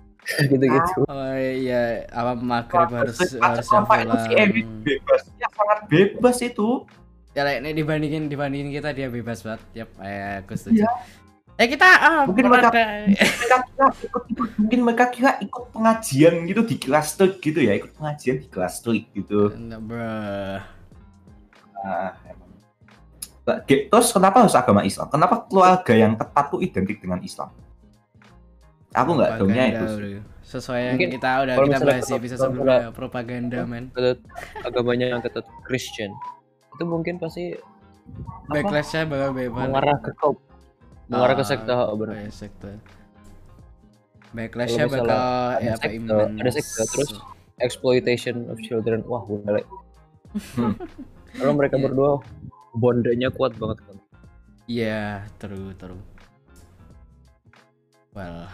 [0.47, 1.03] gitu-gitu.
[1.05, 4.17] oh iya, apa maghrib harus harus pulang.
[4.81, 6.89] bebas ya sangat bebas itu
[7.31, 9.63] Ya like, ini dibandingin dibandingin kita dia bebas banget.
[9.77, 10.83] Yap, eh, aku setuju.
[10.83, 10.91] Iya.
[11.55, 12.75] Eh kita ah, Mungkin berada-
[13.07, 13.31] mereka
[13.63, 17.95] kira ikut, ikut mungkin mereka kira ikut pengajian gitu di kelas strict gitu ya ikut
[17.95, 20.59] pengajian di kelas strict gitu Nah, bruh.
[21.79, 22.50] Ah, emang.
[23.67, 25.07] Terus kenapa harus agama Islam?
[25.09, 27.51] Kenapa keluarga yang ketat tuh identik dengan Islam?
[28.91, 29.87] Aku nggak tahunya itu.
[29.87, 30.19] Sih.
[30.51, 33.85] Sesuai yang Mungkin kita udah kita bahas episode kalau sebelumnya propaganda men.
[34.61, 36.11] Agamanya yang ketat Christian.
[36.75, 37.55] Itu mungkin pasti
[38.51, 39.63] Backlashnya bakal bebas.
[39.63, 40.39] mengarah ke cult.
[41.07, 42.15] Mengarah ke Ah, sekte, oh, benar.
[42.19, 42.71] kayak sekte.
[44.31, 45.15] Backlashnya bakal ya
[45.59, 46.29] ada apa sekte, iman.
[46.35, 47.11] ada sekte, terus
[47.59, 49.03] exploitation of children.
[49.07, 49.67] Wah, like.
[50.55, 50.75] Hmm.
[51.39, 51.85] Kalau mereka Iya.
[51.87, 52.19] berdua
[52.73, 53.97] bondenya kuat banget kan.
[54.65, 55.99] Iya, true, true.
[58.15, 58.47] Well.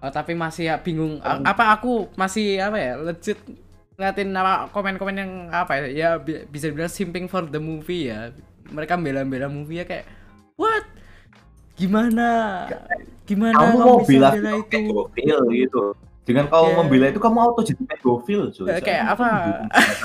[0.00, 1.20] Oh, tapi masih ya bingung.
[1.24, 2.92] A- apa aku masih apa ya?
[3.00, 3.40] Legit
[3.96, 5.84] ngeliatin apa komen-komen yang apa ya?
[5.88, 8.32] Ya bi- bisa dibilang simping for the movie ya.
[8.68, 10.04] Mereka bela-bela movie ya kayak
[10.60, 10.84] what?
[11.76, 12.28] Gimana?
[13.24, 14.68] Gimana Kamu mau bisa bilang bela itu?
[14.68, 15.84] pedofil gitu.
[16.26, 16.76] Dengan kamu Iya.
[16.76, 18.66] membela itu kamu auto jadi pedofil, cuy.
[18.66, 19.26] Eh, kayak apa?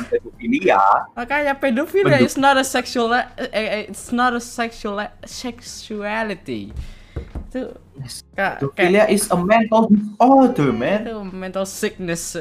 [0.06, 0.82] Pedofilia.
[1.18, 6.70] Makanya pedofil Bentuk- is not a sexual eh, eh, it's not a sexual sexuality.
[7.50, 7.74] Itu
[8.38, 11.02] kayak Pedofilia is a mental disorder, man.
[11.02, 12.38] itu mental sickness.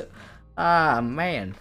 [0.52, 1.56] Ah, man.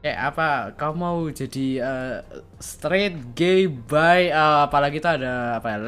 [0.00, 0.48] Kayak apa?
[0.74, 2.16] Kau mau jadi eh,
[2.58, 5.78] straight, gay, bi, eh, apalagi tuh ada apa ya,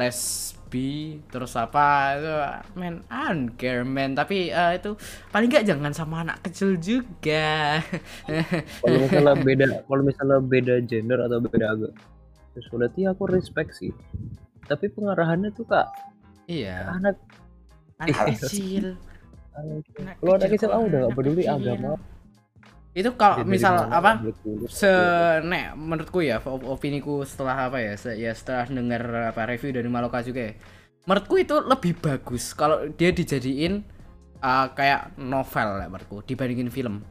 [0.73, 2.33] lesbi, terus apa itu,
[2.73, 4.17] man, I don't care, man.
[4.17, 4.97] Tapi eh, itu
[5.29, 7.77] paling nggak jangan sama anak kecil juga.
[8.81, 11.93] Kalau misalnya beda, kalau misalnya beda gender atau beda agama,
[12.57, 13.93] terus berarti aku respect sih.
[14.65, 15.87] Tapi pengarahannya tuh kak
[16.49, 17.21] iya, anak
[18.01, 18.97] anak kecil.
[19.53, 21.93] anak Anak kalau anak kecil aku udah gak peduli agama
[22.93, 24.21] Itu kalau dari misal apa?
[24.69, 24.85] se
[25.41, 29.85] nek menurutku ya op- opiniku setelah apa ya se- ya setelah dengar apa review dari
[29.87, 30.53] Maloka juga ya
[31.03, 33.81] menurutku itu lebih bagus kalau dia dijadiin
[34.39, 37.01] uh, kayak novel ya menurutku dibandingin film.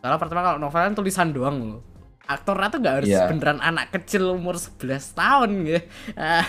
[0.00, 1.80] Karena pertama kalau novel kan tulisan doang loh.
[2.22, 3.26] Aktornya tuh nggak harus Iya.
[3.26, 4.80] beneran anak kecil umur 11
[5.12, 5.80] tahun gitu
[6.14, 6.46] Ah,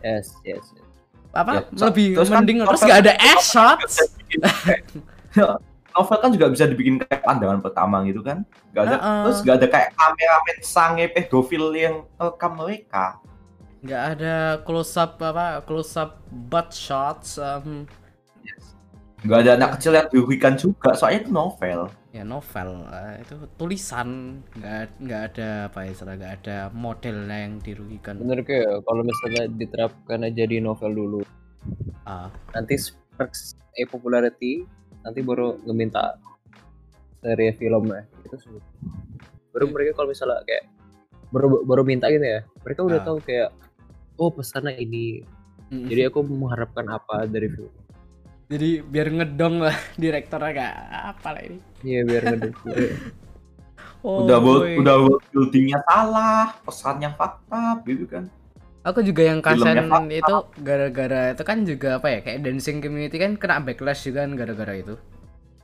[0.00, 0.86] yes yes, yes.
[1.30, 3.94] apa Ya, so- lebih terus kan mending terus novel- nggak ada ass shots
[5.98, 8.46] Novel kan juga bisa dibikin kayak pandangan pertama gitu kan.
[8.70, 9.20] Gak ada, Heeh.
[9.26, 13.18] terus gak ada kayak kameramen sange pedofil yang rekam mereka.
[13.78, 14.34] nggak ada
[14.66, 16.18] close up apa close up
[16.50, 17.86] butt shots um,
[19.22, 21.80] Gak ada anak kecil yang dirugikan juga, soalnya itu novel.
[22.08, 27.54] ya novel eh, itu tulisan nggak nggak ada apa ya istilah nggak ada modelnya yang
[27.60, 31.20] dirugikan bener kayak kalau misalnya diterapkan aja di novel dulu
[32.02, 34.64] ah nanti sparks a popularity
[35.00, 36.18] nanti baru ngeminta
[37.18, 38.50] seri filmnya gitu sih
[39.50, 39.72] baru Iya.
[39.74, 40.64] mereka kalau misalnya kayak
[41.28, 43.04] baru baru minta gitu ya mereka udah Ah.
[43.04, 43.50] tahu kayak
[44.16, 45.22] oh pesannya ini
[45.68, 45.84] Mm.
[45.84, 47.68] jadi aku mengharapkan apa dari film
[48.48, 50.76] jadi biar ngedong lah direktornya kayak
[51.12, 52.72] apa lah ini iya biar ngedukung
[54.06, 54.78] oh, udah boy.
[54.80, 58.30] udah world buildingnya salah, pesannya fakta gitu kan.
[58.88, 60.14] Aku juga yang Filmnya fakta.
[60.14, 64.32] itu gara-gara itu kan juga apa ya kayak dancing community kan kena backlash juga kan
[64.32, 64.94] gara-gara itu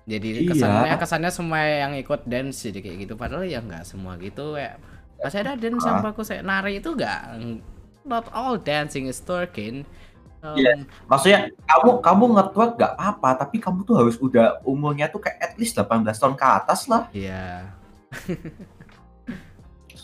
[0.05, 0.49] jadi Iya.
[0.53, 4.77] kesannya kesannya semua yang ikut dance jadi kayak gitu padahal ya nggak semua gitu ya
[5.17, 6.05] masih ada dance Ah.
[6.05, 7.21] bagus kayak nari itu nggak
[8.05, 9.89] not all dancing is twerking
[10.45, 10.77] Um, Iya.
[11.09, 15.53] Maksudnya kamu kamu nge-twerk gak apa-apa, tapi kamu tuh harus udah umurnya tuh kayak at
[15.57, 15.89] least 18
[16.21, 17.09] tahun ke atas lah.
[17.17, 17.73] Iya.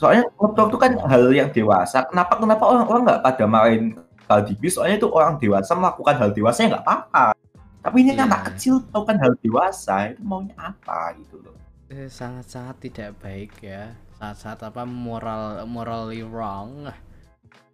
[0.01, 2.09] Soalnya nge-twerk tuh kan hal yang dewasa.
[2.09, 3.83] Kenapa kenapa orang-orang nggak pada main
[4.25, 4.73] Cardi B?
[4.73, 7.37] Soalnya itu orang dewasa melakukan hal dewasa ya nggak apa-apa.
[7.85, 8.25] Tapi ini Iya.
[8.25, 11.53] anak kecil melakukan hal dewasa itu maunya apa gitu loh.
[11.93, 13.93] Eh, sangat-sangat tidak baik ya.
[14.17, 16.89] Sangat-sangat apa moral morally wrong.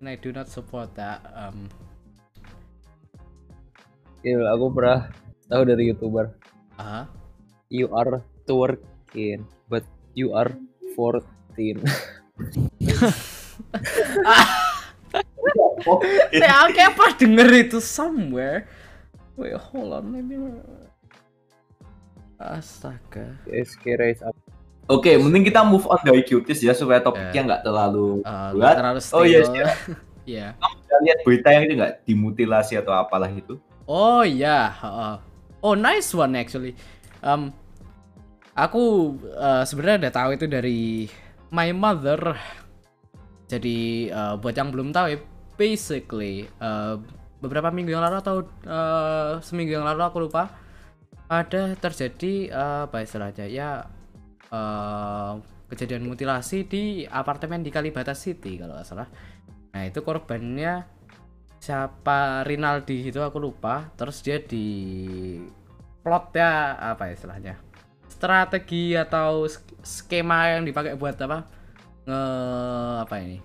[0.02, 1.22] And I do not support that.
[1.30, 1.70] Um,
[4.26, 5.06] Gil, aku pernah
[5.46, 6.34] tahu dari youtuber.
[6.76, 7.06] ah,
[7.70, 10.50] You are twerking, but you are
[11.56, 11.80] 14.
[16.36, 18.68] saya kayak apa denger itu somewhere.
[19.36, 20.20] Wait, hold on, me.
[22.36, 23.36] Astaga.
[23.48, 24.36] SK raise up.
[24.86, 28.74] Oke, mending kita move on dari cuties ya supaya topiknya nggak terlalu Uh, Buat?
[28.78, 29.66] terlalu Oh, iya, stable.
[30.28, 30.46] Iya.
[30.86, 33.58] Udah lihat berita yang itu nggak dimutilasi atau apalah itu.
[33.86, 35.14] Oh iya, heeh.
[35.62, 36.78] oh nice one actually.
[37.22, 37.50] Um,
[38.54, 41.10] aku uh, sebenarnya udah tahu itu dari
[41.50, 42.38] my mother.
[43.46, 45.18] Jadi uh, buat yang belum tahu ya,
[45.54, 46.98] basically uh,
[47.38, 50.50] beberapa minggu yang lalu atau uh, seminggu yang lalu aku lupa
[51.26, 53.86] ada terjadi uh, apa istilahnya ya
[54.50, 59.08] uh, kejadian mutilasi di apartemen di Kalibata City kalau nggak salah.
[59.74, 60.86] Nah itu korbannya
[61.58, 64.66] siapa Rinaldi itu aku lupa terus dia di
[66.04, 67.58] plot ya apa istilahnya
[68.06, 69.50] strategi atau
[69.86, 71.46] skema yang dipakai buat apa?
[72.02, 72.22] Nge
[73.06, 73.38] apa ini?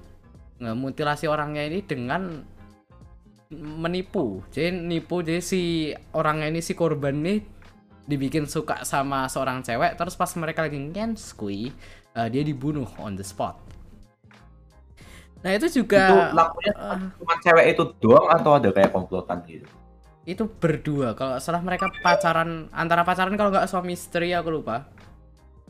[0.57, 2.41] Ngemutilasi orangnya ini dengan
[3.53, 4.41] menipu.
[4.49, 7.35] Jadi nipu jadi si orangnya ini si korban ini
[8.09, 11.69] dibikin suka sama seorang cewek terus pas mereka lagi ngenskui
[12.17, 13.61] eh, dia dibunuh on the spot.
[15.41, 19.69] Nah itu juga itu lakunya eh, cuma cewek itu doang atau ada kayak komplotan gitu?
[20.21, 21.17] itu berdua.
[21.17, 24.85] Kalau salah mereka pacaran antara pacaran kalau nggak suami istri aku lupa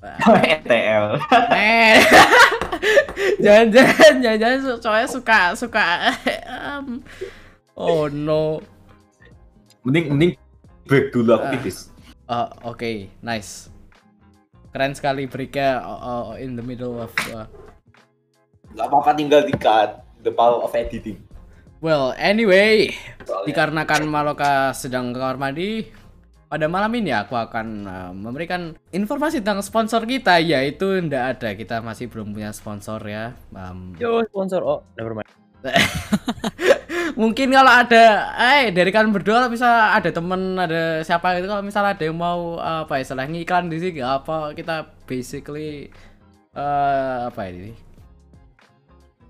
[0.57, 1.21] ETL.
[1.51, 2.01] eh
[3.43, 5.85] jangan-jangan jangan-jangan su- soalnya suka suka
[7.73, 8.61] oh no
[9.81, 10.31] Mending mending
[10.85, 11.51] break dulu aku Ah.
[11.51, 11.77] tipis.
[12.25, 13.69] Oh, oke nice
[14.69, 17.49] keren sekali breaknya oh, oh, in the middle of uh,
[18.71, 19.99] Gak apa-apa tinggal di cut.
[20.21, 21.17] The power of editing.
[21.79, 25.89] well anyway Soalnya dikarenakan Maloka sedang ke kamar mandi
[26.51, 31.79] pada malam ini aku akan uh, memberikan informasi tentang sponsor kita yaitu ndak ada kita
[31.79, 34.59] masih belum punya sponsor ya Um, Yo, sponsor.
[34.59, 35.31] Oh, never mind.
[37.21, 41.61] mungkin kalau ada eh dari kalian berdua kalau bisa ada temen ada siapa gitu kalau
[41.61, 45.93] misalnya ada yang mau uh, apa ya salah ngiklan di sini apa kita basically
[46.57, 47.77] eh apa ini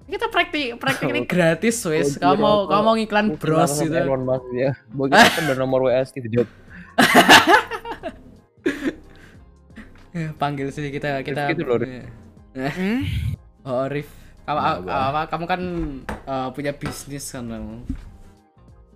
[0.08, 3.96] kita praktik praktik ini gratis wes Oh, kamu mau gila, kamu mau ngiklan bros gitu
[3.96, 4.72] Elon Musk ya.
[4.92, 6.52] Bagi kita nomor Jobs.
[6.52, 6.61] Ya,
[10.42, 11.80] panggil sih kita kita gitu loh,
[12.52, 13.08] Hmm?
[13.64, 14.12] oh Rif
[14.44, 15.62] kamu Nah, kamu kan
[16.28, 17.88] uh, punya bisnis kan kamu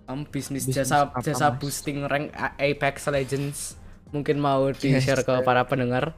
[0.06, 1.58] kamu bisnis, Bisnis jasa apa, jasa Mas?
[1.58, 2.30] boosting rank
[2.62, 3.74] Apex Legends.
[4.14, 6.14] Mungkin mau di Yes, share ke para pendengar.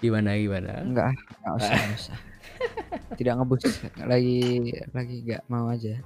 [0.00, 0.80] Gimana gimana?
[0.80, 1.12] Enggak,
[1.44, 2.16] enggak usah, enggak usah.
[3.20, 3.62] Tidak ngebus
[4.00, 4.40] lagi
[4.96, 6.00] lagi enggak mau aja.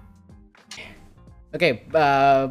[1.55, 2.45] oke uh,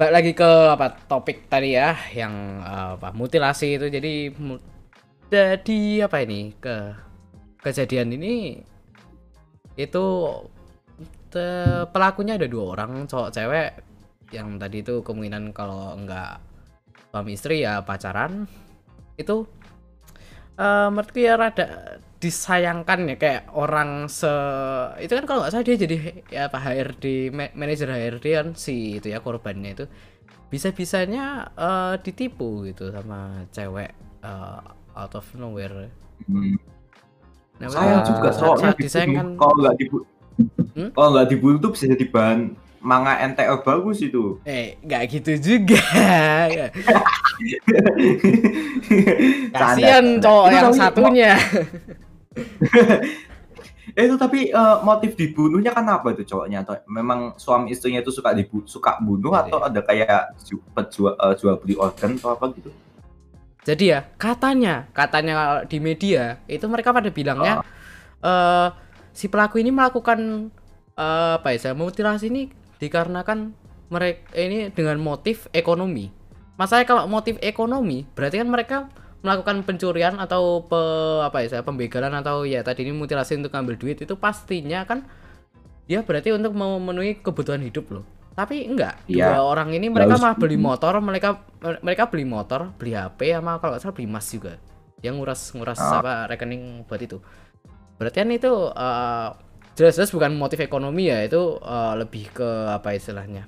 [0.00, 3.92] balik lagi ke apa topik tadi ya yang uh, apa mutilasi itu.
[3.92, 4.32] Jadi
[5.28, 6.96] jadi apa ini ke
[7.60, 8.64] kejadian ini
[9.76, 10.04] itu
[11.28, 13.70] te- pelakunya ada dua orang cowok cewek.
[14.32, 16.40] Yang tadi itu kemungkinan kalau enggak
[17.12, 18.48] suami istri ya pacaran.
[19.20, 19.44] Itu
[20.56, 24.28] eh menurutku ya rada disayangkan ya kayak orang se
[25.00, 25.96] itu kan kalau nggak salah dia jadi
[26.28, 29.84] ya apa HRD ma- manajer HRD kan si itu ya korbannya itu.
[30.52, 34.60] Bisa bisanya eh ditipu gitu sama cewek eh,
[34.96, 35.88] out of nowhere.
[36.28, 36.58] Hmm.
[37.60, 40.06] Nah, Sayang Ah, juga soalnya saat disayangkan kalau nggak dibunuh
[40.72, 40.88] Hmm?
[40.96, 44.40] kalau nggak dibunuh tuh bisa jadi bahan manga NTL bagus itu.
[44.48, 45.76] eh nggak gitu juga.
[49.52, 51.32] Kasihan cowok yang satunya
[52.30, 58.14] Eh, itu tapi eh, motif dibunuhnya kan apa itu cowoknya atau memang suami istrinya itu
[58.14, 59.40] suka dibu suka bunuh Iya.
[59.50, 60.62] atau ada kayak ju-
[60.94, 62.70] jual eh, jual beli organ atau apa gitu?
[63.60, 67.60] Jadi ya katanya, katanya di media itu mereka pada bilangnya
[68.22, 68.68] eh
[69.10, 70.48] si pelaku ini melakukan
[70.94, 73.52] eh, apa ya mutilasi ini dikarenakan
[73.90, 76.14] mereka ini dengan motif ekonomi.
[76.54, 78.76] Masalahnya kalau motif ekonomi berarti kan mereka
[79.20, 80.80] melakukan pencurian atau pe,
[81.20, 85.04] apa ya pembegalan atau ya tadi ini mutilasi untuk ngambil duit itu pastinya kan
[85.84, 89.34] dia berarti untuk memenuhi kebutuhan hidup loh tapi enggak Iya.
[89.34, 91.28] dua orang ini mereka harus- malah beli motor mereka
[91.82, 94.56] mereka beli motor beli HP sama kalau nggak salah beli emas juga
[95.00, 95.98] yang nguras nguras Ah.
[95.98, 97.18] apa rekening buat itu
[97.96, 99.28] berarti kan itu eh,
[99.74, 103.44] jelas-jelas bukan motif ekonomi ya itu eh, lebih ke apa istilahnya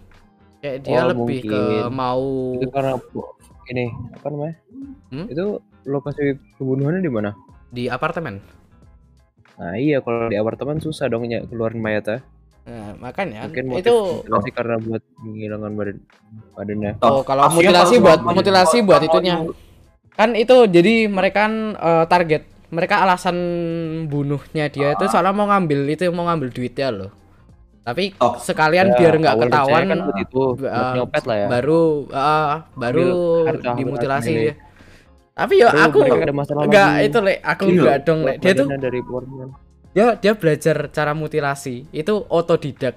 [0.58, 1.88] kayak dia Oh, lebih ke mungkin.
[1.90, 2.22] mau
[2.54, 3.32] Itu karena bu-
[3.66, 4.54] ini apa namanya?
[5.10, 5.26] Hmm?
[5.28, 5.44] Itu
[5.84, 6.22] lokasi
[6.56, 7.30] pembunuhannya di mana?
[7.68, 8.36] di apartemen
[9.56, 12.20] Nah iya kalau di apartemen susah dong ya keluarin mayatnya.
[12.62, 15.96] Nah, makanya Mungkin motif itu mutilasi karena buat menghilangkan badan
[16.52, 16.92] badannya.
[17.00, 19.34] oh kalau mutilasi buat semuanya- mutilasi buat itunya
[20.12, 23.36] kan itu jadi mereka kan eh, target mereka alasan
[24.06, 27.10] bunuhnya dia itu soalnya mau ngambil itu mau ngambil duitnya loh
[27.82, 28.38] tapi Oh.
[28.38, 31.46] sekalian Ya, biar nggak ketahuan kan buat itu buat eh, nyopet lah ya.
[31.50, 33.06] baru eh, baru
[33.74, 34.54] dimutilasi ya.
[35.34, 37.06] tapi yo Baru aku mereka ada masalah enggak lagi.
[37.10, 39.00] itu le aku enggak dong le dia tuh dari
[39.92, 42.96] dia dia belajar cara mutilasi itu otodidak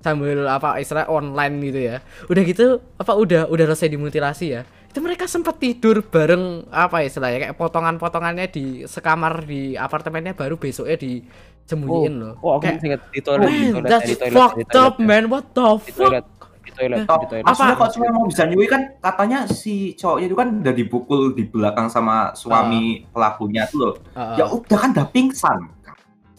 [0.00, 1.96] sambil apa istilah online gitu ya
[2.28, 2.66] udah gitu
[2.98, 4.62] apa udah udah selesai dimutilasi ya
[4.94, 10.94] itu mereka sempat tidur bareng apa istilahnya kayak potongan-potongannya di sekamar di apartemennya baru besoknya
[10.94, 14.38] disembunyiin loh Oh, aku kayak ingat di toilet, di man toilet, that's di toilet, di
[14.38, 16.24] fucked toilet, up man what the di fuck toilet,
[16.62, 17.44] di toilet, di toilet.
[17.44, 17.64] Apa?
[17.74, 21.90] kalau cuma mau bisa nyuri kan katanya si cowoknya itu kan udah dipukul di belakang
[21.90, 23.94] sama suami pelakunya tuh loh.
[24.14, 24.36] Heeh.
[24.38, 25.58] Ya udah kan udah pingsan.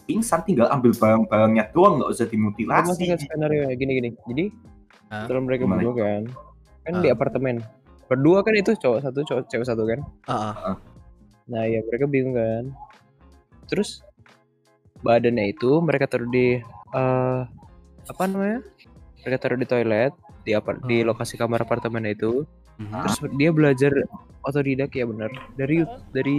[0.06, 3.04] Pingsan tinggal ambil barang-barangnya doang nggak usah Aku masih dimutilasi.
[3.04, 4.10] ingat skenario gini-gini.
[4.24, 4.44] Jadi
[5.12, 5.28] Hah?
[5.28, 6.22] setelah mereka berdua kan,
[6.82, 7.02] kan Ah.
[7.04, 7.56] di apartemen.
[8.06, 10.00] Berdua kan itu cowok satu, cowok cewek satu kan.
[10.30, 10.74] Heeh.
[11.46, 12.64] Nah ya mereka bingung kan.
[13.66, 14.02] Terus
[15.02, 16.58] badannya itu mereka taruh di
[16.94, 17.40] eh
[18.06, 18.62] apa namanya?
[19.26, 20.12] Mereka taruh di toilet
[20.46, 21.10] di apa di Hmm.
[21.10, 22.46] lokasi kamar apartemen itu.
[22.78, 22.94] Mhm.
[23.02, 23.92] Terus dia belajar
[24.46, 25.82] otodidak ya benar dari
[26.14, 26.38] dari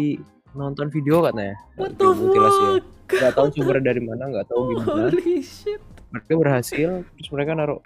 [0.56, 1.60] nonton video katanya.
[1.76, 2.72] what the mutilasi ya.
[3.08, 5.08] Nggak tahu sumbernya dari mana, nggak tahu gimana.
[5.12, 7.80] holy shit Mereka berhasil, terus mereka naruh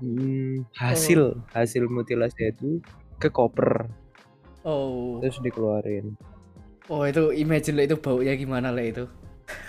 [0.00, 2.82] hmm, hasil hasil mutilasi itu
[3.20, 3.86] ke koper
[4.64, 6.16] oh terus dikeluarin.
[6.92, 9.04] Oh itu imagine le itu baunya gimana le itu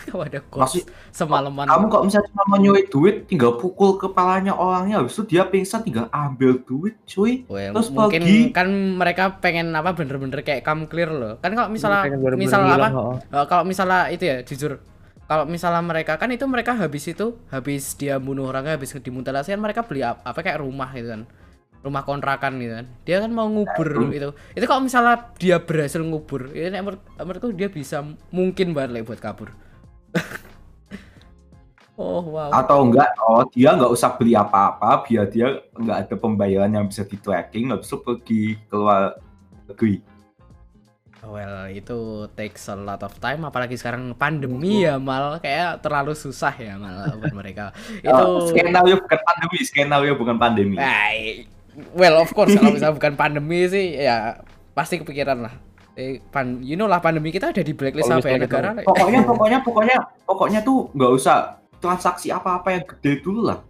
[0.07, 5.03] Kalau ada kos semalaman Kamu kok misalnya cuma mau nyuri duit, tinggal pukul kepalanya orangnya,
[5.03, 7.43] habis itu dia pingsan tinggal ambil duit, cuy.
[7.51, 8.55] Well, terus mungkin pergi.
[8.55, 12.07] kan mereka pengen apa bener-bener kayak come clear loh kan kalau misalnya
[12.39, 13.15] misal apa oh.
[13.19, 14.79] eh, kalau misalnya itu ya jujur
[15.25, 19.61] kalau misalnya mereka kan itu mereka habis itu habis dia bunuh orangnya habis dimutilasi kan
[19.61, 21.23] mereka beli ap- apa kayak rumah gitu kan.
[21.85, 22.87] Rumah kontrakan gitu kan.
[23.05, 24.29] Dia kan mau ngubur Nah, itu.
[24.57, 24.65] itu.
[24.65, 29.49] Kalau misalnya dia berhasil ngubur ini menurut menurutku dia bisa mungkin banget le buat kabur.
[31.95, 32.51] Oh wow.
[32.51, 37.07] Atau enggak, oh dia nggak usah beli apa-apa, biar dia nggak ada pembayaran yang bisa
[37.07, 39.15] di tracking, habis itu pergi keluar
[39.71, 40.03] negeri.
[41.25, 46.53] Well, itu takes a lot of time apalagi sekarang pandemi ya mal kayak terlalu susah
[46.53, 47.73] ya mal buat mereka.
[47.99, 50.75] itu Itu skenario bukan pandemi, skenario bukan pandemi.
[50.77, 51.49] Ay,
[51.97, 54.45] well of course kalau misalnya bukan pandemi sih ya
[54.77, 55.53] pasti kepikiran lah.
[55.95, 58.75] Eh, pan, you know lah pandemi kita ada di blacklist Kalau sampai negara.
[58.75, 58.83] Le.
[58.83, 59.97] Pokoknya, pokoknya, pokoknya,
[60.27, 63.63] pokoknya tuh nggak usah transaksi apa-apa yang gede dulu lah.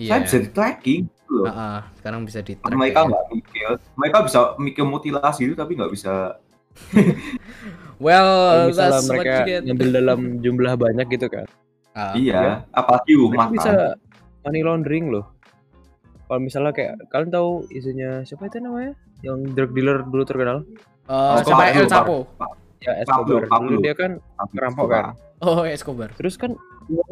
[0.00, 0.16] Iya.
[0.16, 1.46] Saya bisa di tracking gitu loh.
[1.52, 2.72] Heeh, sekarang bisa di track.
[2.72, 3.08] mereka ya.
[3.12, 6.40] nggak mikir, mereka bisa mikir mutilasi itu tapi nggak bisa.
[8.00, 9.62] Well, Kalau misalnya that's what mereka you get.
[9.68, 11.46] ngambil dalam jumlah banyak gitu kan.
[11.92, 14.00] Ah, iya, apalagi rumah bisa kan.
[14.40, 15.28] money laundering loh.
[16.24, 18.96] Kalau misalnya kayak kalian tahu isunya siapa itu namanya?
[19.20, 20.64] Yang drug dealer dulu terkenal?
[21.04, 22.16] eh, Oh, siapa Pablo, El Chapo?
[22.80, 23.42] Ya Pablo, Escobar.
[23.50, 23.68] Pablo.
[23.68, 24.10] Dulu dia kan
[24.48, 25.04] Perampok kan?
[25.40, 26.08] Oh, Escobar.
[26.16, 26.56] terus kan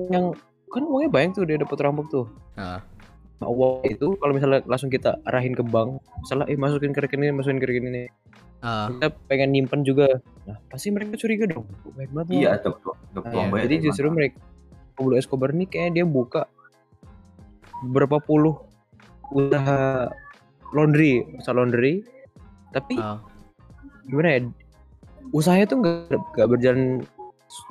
[0.09, 0.33] yang
[0.69, 2.27] kan uangnya banyak tuh dia dapat rampok tuh.
[2.55, 2.81] Ah.
[3.39, 7.29] Nah, uang itu kalau misalnya langsung kita arahin ke bank, misalnya eh masukin ke rekening
[7.29, 8.09] ini, masukin ke rekening
[8.59, 8.67] ini.
[8.67, 10.19] Ah, Kita pengen nyimpen juga.
[10.45, 11.67] Nah, pasti mereka curiga dong.
[11.95, 12.29] Baik banget.
[12.35, 14.17] Iya, Nah, uang ya, jadi justru mana.
[14.17, 14.39] mereka
[14.95, 16.43] Pablo Escobar nih kayaknya dia buka
[17.81, 18.59] beberapa puluh
[19.31, 20.11] usaha
[20.73, 22.03] laundry, usaha laundry.
[22.71, 23.23] Tapi ah.
[24.05, 24.41] gimana ya?
[25.31, 26.81] Usahanya tuh nggak nggak berjalan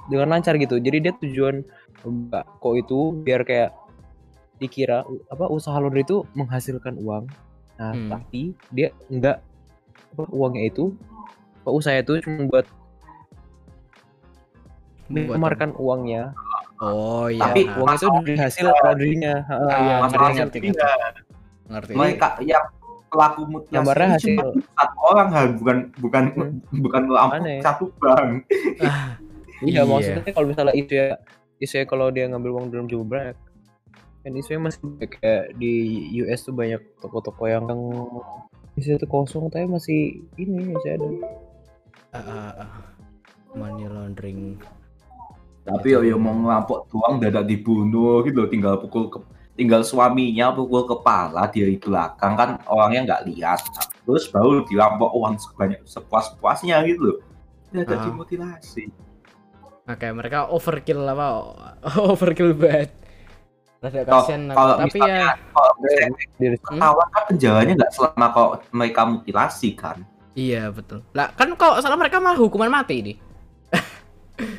[0.08, 0.80] dengan lancar gitu.
[0.80, 1.66] Jadi dia tujuan
[2.02, 3.74] buka kok itu biar kayak
[4.58, 7.26] dikira apa usaha laundry itu menghasilkan uang.
[7.78, 8.10] Nah, Hmm.
[8.10, 9.44] tapi dia enggak
[10.12, 10.96] apa uangnya itu
[11.62, 12.66] apa usaha itu cuma buat
[15.08, 16.36] Buat mengemarkan uangnya
[16.78, 17.42] Oh iya.
[17.42, 19.34] Tapi nah, uang itu dari hasil laundry-nya.
[19.50, 21.10] Heeh, Ah, iya, ngerti, masalahnya ngerti, tidak.
[21.66, 21.92] ngerti.
[21.98, 22.66] mereka yang
[23.10, 26.54] pelaku mutilasi Gambarnya itu cuma hasil- satu orang hal bukan bukan Hmm.
[26.78, 27.60] bukan melampau Aneh.
[27.66, 28.46] satu bank.
[28.78, 28.94] Iya,
[29.66, 29.82] Iya.
[29.84, 31.08] maksudnya kalau misalnya isu ya
[31.58, 33.38] isu ya kalau dia ngambil uang dalam jumlah banyak
[34.22, 35.74] kan isunya masih kayak di
[36.20, 37.66] US tuh banyak toko-toko yang
[38.78, 41.08] yang isu itu kosong tapi masih ini masih ada
[42.14, 42.72] Ah, ah, ah.
[43.52, 44.56] money laundering.
[45.68, 49.20] Tapi yo, yo mau ngerampok doang dadak dibunuh gitu loh, tinggal pukul ke,
[49.60, 53.60] tinggal suaminya pukul kepala dia di belakang kan orangnya nggak lihat.
[53.76, 57.18] Nah, terus baru dirampok uang sebanyak sepuas-puasnya gitu loh.
[57.76, 58.04] Dadak Ah.
[58.08, 58.88] dimutilasi.
[59.84, 61.28] Nah, kayak mereka overkill apa?
[62.16, 62.96] overkill banget.
[63.78, 68.28] Rada Kalau- kasihan kalau tapi misalnya- ya Kalau misalnya Diri- ketahuan kan penjaranya nggak selama
[68.32, 69.98] kalau mereka mutilasi kan.
[70.34, 71.06] iya betul.
[71.12, 73.18] Lah kan kok salah mereka malah hukuman mati nih.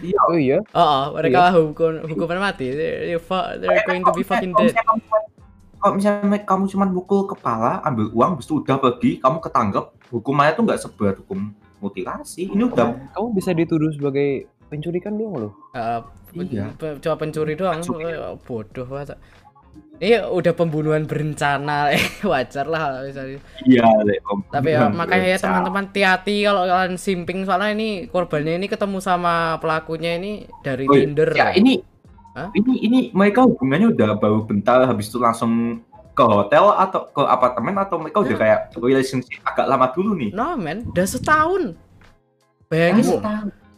[0.03, 0.19] Iya.
[0.25, 0.59] Oh iya.
[0.73, 2.67] Oh, oh, mereka malah hukum, hukuman mati.
[2.69, 4.75] They, they fu- they're going to be fucking Kalau dead.
[5.79, 10.53] Kalau misalnya kamu cuma pukul kepala, ambil uang, habis itu udah pergi, kamu ketangkep, hukumannya
[10.53, 12.51] tuh nggak seberat hukum mutilasi.
[12.51, 15.53] Ini udah Kamu bisa dituduh sebagai pencuri kan doang loh.
[15.73, 16.01] Eh,
[16.31, 16.67] pen- Iya.
[17.01, 18.05] cuma pencuri doang Pencuri.
[18.07, 19.17] Eh, bodoh banget
[19.99, 23.83] ini udah pembunuhan berencana eh wajar lah misalnya iya,
[24.49, 29.59] tapi ya makanya ya teman-teman hati-hati kalau kalian simping soalnya ini korbannya ini ketemu sama
[29.59, 31.83] pelakunya ini dari Oh, Tinder Ya, ini
[32.31, 32.55] Hah?
[32.55, 35.83] ini ini mereka hubungannya udah baru bentar habis itu langsung
[36.15, 38.39] ke hotel atau ke apartemen atau mereka udah Ya.
[38.39, 40.31] kayak relationship agak lama dulu nih.
[40.31, 41.75] no man udah setahun
[42.71, 43.19] bayangin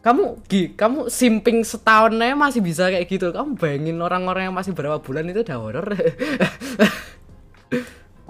[0.01, 4.73] kamu Gi, kamu simping setahun aja masih bisa kayak gitu kamu bayangin orang-orang yang masih
[4.73, 5.87] berapa bulan itu udah horor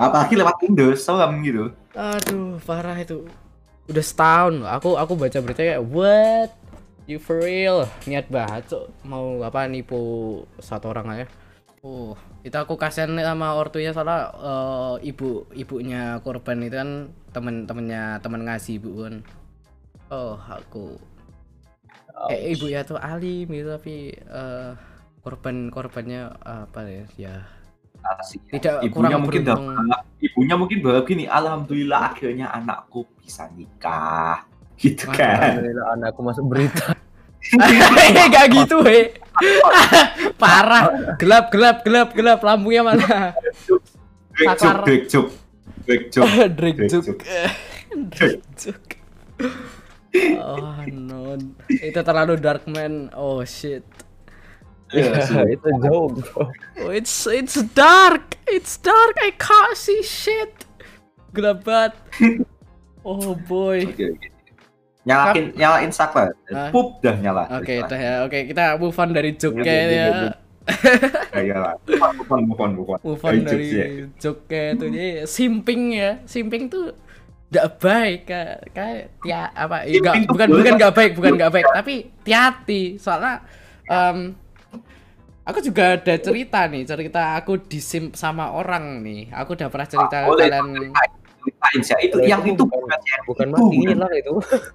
[0.01, 1.77] Apalagi lewat Tinder, seram gitu.
[1.93, 3.29] Aduh, parah itu.
[3.85, 4.65] Udah setahun.
[4.81, 6.57] Aku aku baca berita kayak what?
[7.05, 7.85] You for real?
[8.09, 8.85] Niat banget, Cok.
[9.05, 10.01] Mau apa nipu
[10.57, 11.27] satu orang aja.
[11.85, 16.91] Oh, itu aku kasihan sama ortunya soalnya eh, ibu ibunya korban itu kan
[17.37, 19.15] temen-temennya temen ngasih ibu kan.
[20.09, 20.97] Oh, aku
[22.29, 24.71] eh ibu ya tuh alim gitu tapi eh,
[25.25, 27.05] korban korbannya apa ya?
[27.17, 27.35] Ya
[28.01, 28.41] Asik.
[28.49, 29.65] tidak Ibunya kurang mungkin beruntung.
[30.21, 34.45] ibunya mungkin berharap gini, alhamdulillah akhirnya anakku bisa nikah.
[34.81, 35.37] Gitu Wah, kan.
[35.37, 36.97] Alhamdulillah anakku masuk berita.
[38.37, 39.17] Gak gitu, he.
[40.43, 41.17] Parah.
[41.17, 42.41] Gelap, gelap, gelap, gelap.
[42.45, 43.33] Lampunya mana?
[44.37, 45.29] Drake Drake Juk.
[46.89, 47.19] Juk.
[48.13, 48.85] Drake Juk.
[50.43, 51.39] Oh no,
[51.71, 53.09] itu terlalu dark man.
[53.15, 53.87] Oh shit.
[54.91, 55.07] Sih.
[55.55, 56.51] itu jauh bro.
[56.83, 58.35] Oh, it's it's dark.
[58.51, 59.15] It's dark.
[59.23, 60.51] I can't see shit.
[61.31, 61.95] Gelap banget.
[63.07, 63.87] Oh boy.
[63.87, 64.19] Oke.
[65.07, 66.35] Nyalain, nyalain saklar.
[66.75, 67.47] Pup dah nyala.
[67.57, 68.15] Oke, dah ya.
[68.27, 70.09] Oke, kita move on dari joke Iya, iya, iya, ya.
[70.11, 70.33] iya.
[71.33, 71.75] Ya, ya lah.
[71.89, 72.99] Move on, move on, move on.
[73.01, 73.87] move on Dari dari jokes ya.
[74.21, 76.93] joke itu jadi simping ya simping tuh
[77.51, 79.99] tidak baik kayak kayak ya apa ya,
[80.31, 80.79] bukan bukan lah.
[80.79, 83.43] nggak baik bukan nggak baik tapi hati-hati soalnya
[83.85, 84.39] em,
[85.43, 90.17] aku juga ada cerita nih cerita aku disimp sama orang nih aku udah pernah cerita
[90.23, 90.69] ke Boleh, kalian
[91.41, 91.97] Ceritain sih.
[92.05, 94.35] Itu yang itu bukan- bukan yang Bukan itu, mati hilang itu.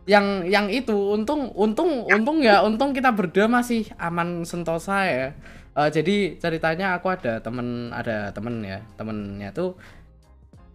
[0.10, 5.28] yang yang itu untung untung untung ya untung kita berdua masih aman sentosa ya
[5.76, 9.76] Eh, jadi ceritanya aku ada temen ada temen ya temennya tuh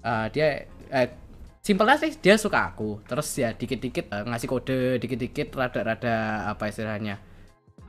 [0.05, 0.49] eh, dia
[0.93, 1.09] eh,
[1.71, 6.15] simpelnya sih dia suka aku terus ya dikit-dikit eh, ngasih kode dikit-dikit rada-rada
[6.51, 7.23] apa istilahnya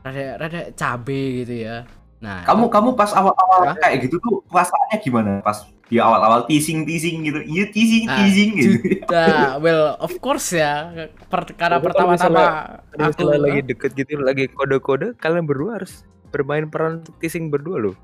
[0.06, 1.78] rada rada cabe gitu ya
[2.22, 5.32] nah Kamu kamu pas awal-awal kayak gitu tuh perasaannya gimana?
[5.42, 5.58] Pas
[5.90, 7.42] di awal-awal teasing teasing gitu.
[7.42, 8.78] Iya teasing Ah, teasing gitu.
[9.10, 10.94] Nah, well of course ya
[11.34, 17.02] per- karena pertama-tama Kalau aku lagi deket gitu lagi kode-kode kalian berdua harus bermain peran
[17.02, 17.96] untuk teasing berdua loh.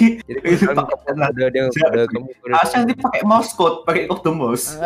[0.28, 4.76] Jadi kalau kamu Asal dia pakai mouse code, pakai kode mouse.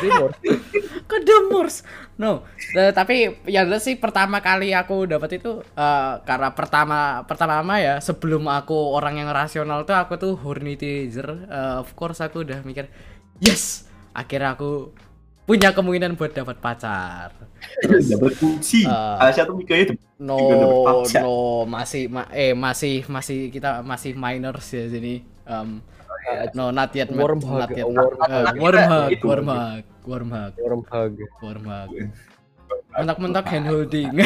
[1.10, 1.84] Kode Morse.
[2.20, 2.44] No,
[2.76, 7.96] eh, tapi yang jelas sih pertama kali aku dapat itu eh, karena pertama pertama ya
[8.00, 11.28] sebelum aku orang yang rasional tuh aku tuh horny teaser.
[11.48, 12.88] Eh, of course aku udah mikir
[13.40, 14.92] yes akhirnya aku
[15.48, 17.32] punya kemungkinan buat dapat pacar.
[17.82, 18.84] Dapat kunci.
[18.86, 19.30] Ah.
[19.32, 20.36] Tuh mikirnya tuh No,
[20.92, 25.24] no masih ma eh masih masih kita masih minors ya sini.
[25.48, 25.80] Um,
[26.52, 27.86] no, not yet, not Warm hug, not yet.
[27.88, 28.54] warm Eh, hug.
[28.60, 29.24] warm hug, Itu.
[29.26, 30.52] warm hug, warm hug.
[30.60, 31.12] Warm hug.
[31.40, 31.90] warm hug
[32.90, 34.10] mentok-mentok hand holding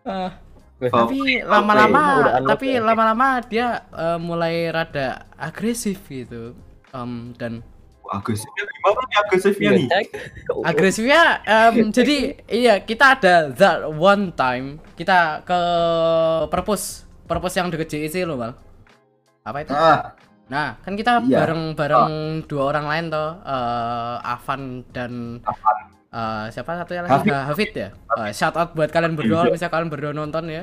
[0.00, 0.32] Oh,
[0.80, 2.02] tapi lama-lama
[2.40, 2.80] unlock tapi ya.
[2.80, 6.56] lama-lama dia eh, mulai rada agresif gitu
[6.90, 7.62] Em, dan
[8.10, 9.16] agresifnya gimana nih?
[9.22, 9.86] Agresifnya nih?
[10.66, 12.16] Agresifnya em, jadi
[12.50, 14.82] iya kita ada that one time.
[14.98, 15.60] Kita ke
[16.50, 17.06] perpus.
[17.24, 18.52] Perpus yang deket JEC loh mal
[19.40, 19.72] apa itu?
[19.72, 20.12] Ah,
[20.50, 21.46] Nah, kan kita Iya.
[21.46, 22.10] bareng-bareng
[22.50, 25.38] dua orang lain toh, eh Avan dan
[26.14, 27.12] eh, siapa satunya lagi?
[27.14, 27.34] Hafid.
[27.34, 27.88] Ah, Hafid ya.
[28.18, 30.62] Eh, shout out buat kalian berdua, kalau misalnya kalian berdua nonton ya.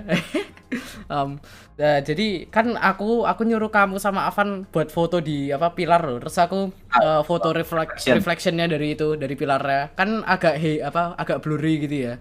[1.11, 1.29] Em,
[1.81, 6.17] ya, jadi kan aku aku nyuruh kamu sama Avan buat foto di apa pilar loh.
[6.23, 6.57] Terus aku
[6.99, 8.15] eh, foto reflek Reflection.
[8.17, 9.95] reflectionnya dari itu dari pilarnya.
[9.95, 12.15] Kan agak he apa agak blurry gitu ya.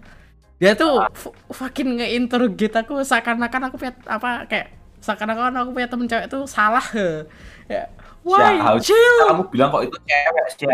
[0.56, 4.72] dia tuh fu- fucking nge-interrogate aku seakan-akan aku punya apa kayak
[5.04, 6.80] seakan-akan aku punya temen cewek tuh salah
[7.72, 7.84] ya
[8.26, 9.16] why chill.
[9.30, 10.66] kamu bilang kok itu cewek sih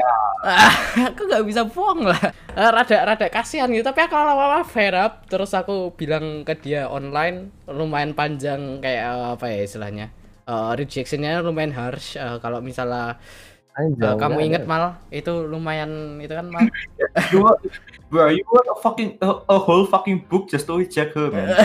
[0.43, 0.75] Ah,
[1.13, 2.19] aku nggak bisa bohong lah.
[2.59, 3.87] Eh, rada rada kasihan gitu.
[3.87, 9.27] Tapi aku lama-lama fair up terus aku bilang ke dia online lumayan panjang kayak eh,
[9.39, 10.07] apa ya istilahnya?
[10.49, 12.19] Eh, rejectionnya lumayan harsh.
[12.19, 13.23] Eh, kalau misalnya
[13.79, 16.67] eh, Anjay, kamu inget mal itu lumayan itu kan mal?
[17.33, 17.61] You want,
[18.13, 21.49] bro you want a fucking a, a whole fucking book just to reject her man.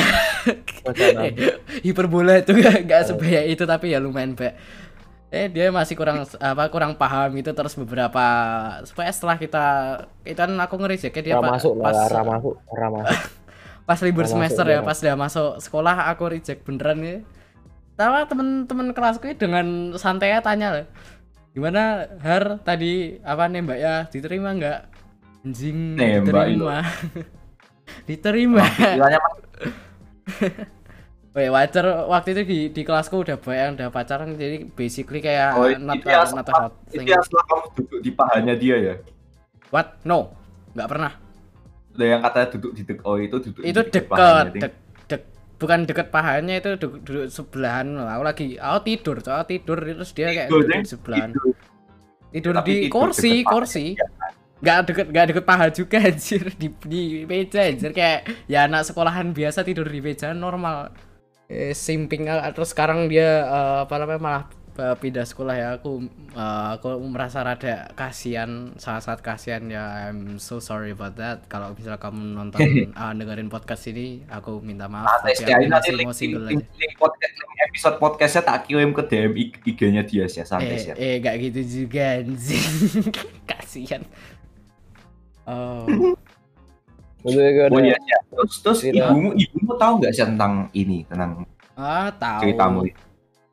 [1.85, 4.55] Hiperbola itu nggak nggak sebaya itu tapi ya lumayan baik
[5.27, 8.23] eh dia masih kurang apa kurang paham itu terus beberapa
[8.87, 9.65] supaya setelah kita
[10.23, 12.55] itu kan aku ngerejek dia Ora pa- masuk lah, pas ora masuk,
[13.87, 17.17] pas libur semester masuk, ya dia pas dia masuk sekolah aku reject beneran ya.
[17.99, 20.85] Tahu temen-temen kelasku dengan santai tanya loh
[21.51, 22.61] gimana har?
[22.61, 24.05] Tadi apa nembak ya?
[24.07, 24.79] Diterima nggak?
[25.43, 26.85] Anjing diterima.
[28.07, 28.63] diterima
[31.37, 35.53] Ya wajar waktu itu di di kelasku udah banyak yang udah pacaran jadi basically kayak
[35.53, 37.05] Oh, not, itu not a hot itu thing.
[37.05, 38.95] yang setelah kamu duduk di pahanya dia ya
[39.73, 39.99] What?
[40.07, 40.31] No,
[40.73, 41.11] nggak pernah.
[41.97, 44.73] Lah yang katanya duduk di dek oh itu duduk Itu di deket, dek,
[45.09, 45.21] dek,
[45.59, 47.87] bukan deket pahanya itu duduk, duduk sebelahan.
[47.99, 51.31] Aku lagi, aku tidur, aku tidur terus dia kayak Tidur, duduk di sebelahan.
[51.33, 51.53] Tidur.
[52.33, 53.85] Tidur Tapi di tidur kursi, kursi.
[53.95, 54.05] dia.
[54.63, 58.19] Nggak deket, nggak deket paha juga anjir di di meja anjir kayak
[58.49, 60.93] ya anak sekolahan biasa tidur di meja normal.
[61.47, 64.43] Eh, simping ah, terus sekarang dia eh, apa namanya malah
[64.75, 65.67] eh, pindah sekolah ya.
[65.79, 66.03] Aku
[66.35, 70.11] eh, aku merasa rada kasihan sangat-sangat kasihan ya.
[70.11, 71.47] I'm so sorry about that.
[71.47, 75.23] Kalau misalnya kamu nonton ah, dengerin podcast ini aku minta maaf.
[75.23, 76.75] Santai tapi aku nanti masih link, mau single link, aja.
[76.83, 77.33] link podcast,
[77.63, 79.31] episode podcastnya tak kirim ke DM
[79.63, 80.91] IG-nya dia sih, santai eh sih.
[80.99, 82.67] eh gak gitu juga anjing.
[83.49, 84.03] Kasihan.
[85.47, 85.87] oh
[87.27, 88.17] Oh iya, iya.
[88.31, 89.11] Terus, terus Cerita.
[89.11, 91.43] ibumu, ibumu tahu nggak sih tentang ini, tentang
[91.75, 92.79] ah tahu ceritamu?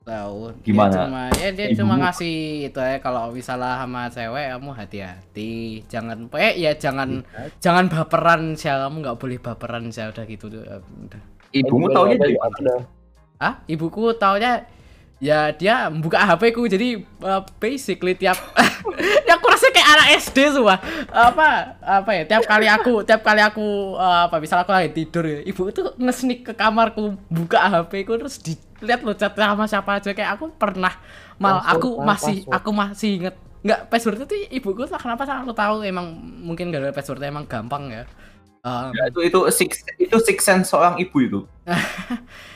[0.04, 1.08] tahu Dia Gimana?
[1.08, 2.34] cuma ya dia Ibumu- cuma ngasih
[2.68, 5.52] itu ya kalau misalnya sama cewek kamu hati-hati
[5.88, 7.24] jangan eh ya jangan
[7.56, 10.76] jangan baperan sih kamu nggak boleh baperan sih udah gitu udah
[11.50, 12.84] Ibumu taunya dari ada.
[13.40, 14.68] ah ibuku taunya
[15.24, 18.36] ya dia buka HP ku jadi uh, basically tiap
[19.26, 20.76] ya aku rasa kayak anak SD semua
[21.08, 25.24] apa apa ya tiap kali aku tiap kali aku uh, apa misal aku lagi tidur
[25.24, 28.36] ya ibu itu ngesnik ke kamarku buka HP ku terus
[28.84, 30.12] dilihat lo chat sama siapa aja.
[30.12, 30.92] Kayak aku pernah
[31.40, 32.54] mal Password aku masih password.
[32.60, 36.92] aku masih inget nggak password itu ibuku lah kenapa selalu tahu emang mungkin gak ada
[36.92, 38.04] passwordnya emang gampang ya.
[38.60, 41.40] Um, Ya, itu itu six itu six sense seorang ibu itu.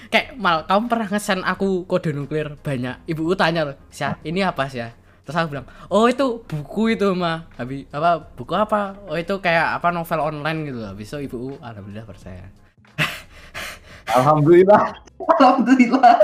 [0.08, 2.56] kayak mal kamu pernah ngesen aku kode nuklir?
[2.58, 3.04] Banyak.
[3.06, 4.80] Ibuku tanya loh Syah ini apa sih
[5.28, 8.96] terus aku bilang oh itu buku itu mah habis apa buku apa?
[9.04, 10.92] Oh itu kayak apa novel online gitu loh.
[10.96, 12.48] Besok ibuku alhamdulillah percaya.
[14.08, 14.96] Alhamdulillah.
[15.36, 16.16] Alhamdulillah.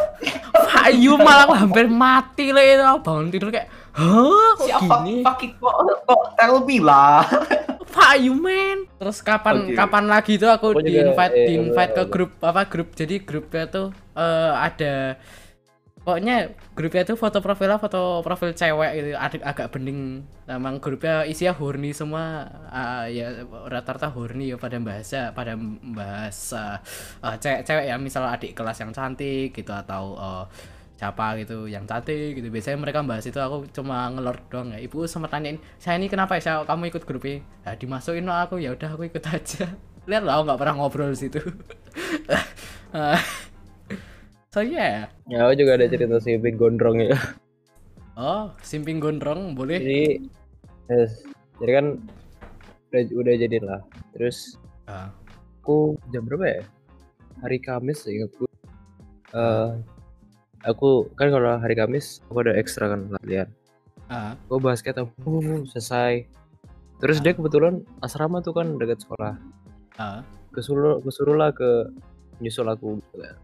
[0.89, 2.81] Ayu malah aku hampir mati lah itu.
[3.05, 5.21] Bangun tidur kayak hah kok Siapa gini?
[5.21, 5.75] fucking kok
[6.09, 7.21] kok tell me lah.
[8.05, 9.73] Pak Ayu men terus kapan Oke.
[9.73, 13.25] kapan lagi tuh aku di invite eh, di invite ke eh, grup apa grup jadi
[13.25, 15.17] grupnya tuh eh, ada
[16.05, 20.21] pokoknya grupnya tuh foto profilnya foto profil cewek gitu agak agak bening.
[20.45, 22.45] Emang grupnya isinya horny semua.
[22.69, 25.57] Ah, ya rata-rata horny ya pada bahasa pada
[25.97, 26.85] bahasa
[27.41, 30.45] cewek cewek ya misal adik kelas yang cantik gitu atau eh,
[30.95, 35.05] siapa gitu yang cantik gitu biasanya mereka bahas itu aku cuma ngelor doang ya ibu
[35.05, 38.57] sempat tanyain saya ini kenapa ya Saya- kamu ikut grup ini ya dimasukin lah aku
[38.57, 39.67] ya udah aku ikut aja
[40.09, 41.41] lihat lah aku nggak pernah ngobrol di situ
[42.95, 43.19] Ah.
[44.55, 47.19] so yeah Ya, aku juga ada cerita si Big Gondrong ya.
[48.15, 50.31] oh simping gondrong boleh Jadi,
[50.87, 51.27] yes.
[51.59, 51.87] jadi kan
[52.87, 53.83] udah, udah jadian lah.
[54.15, 55.11] Terus Ah.
[55.59, 56.63] aku jam berapa ya?
[57.41, 58.53] Hari Kamis ingat gue.
[59.33, 59.71] Eh,
[60.65, 63.49] aku kan kalau hari Kamis aku ada ekstra kan latihan.
[64.09, 64.37] Ah.
[64.49, 66.25] Gue basket aku uh, selesai.
[66.99, 69.37] Terus dia kebetulan asrama tuh kan dekat sekolah.
[70.01, 70.25] Ah.
[70.57, 71.93] Kesuruh kesuruh lah ke
[72.41, 73.37] nyusul aku gitu kan.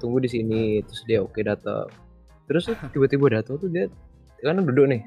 [0.00, 1.86] Tunggu di sini terus dia oke datang.
[2.48, 3.92] Terus tiba-tiba datang tuh dia
[4.40, 5.02] kan duduk nih.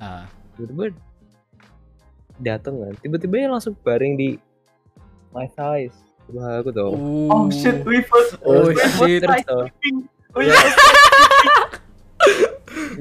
[0.00, 0.24] Ah.
[0.56, 0.96] tiba-tiba
[2.40, 4.40] datang kan tiba-tiba dia langsung baring di
[5.36, 5.92] my thighs
[6.30, 6.94] Wah, aku tuh
[7.26, 8.38] Oh shit, reverse.
[8.46, 9.18] Oh, reverse shit.
[9.18, 9.42] Terus.
[10.30, 10.54] Oh iya,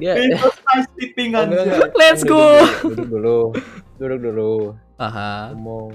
[0.02, 0.14] dia
[0.96, 1.46] sleeping Oh.
[1.94, 2.64] Let's go.
[2.82, 3.40] duduk dulu
[4.00, 4.52] duduk dulu
[4.98, 5.54] Aha.
[5.54, 5.94] ngomong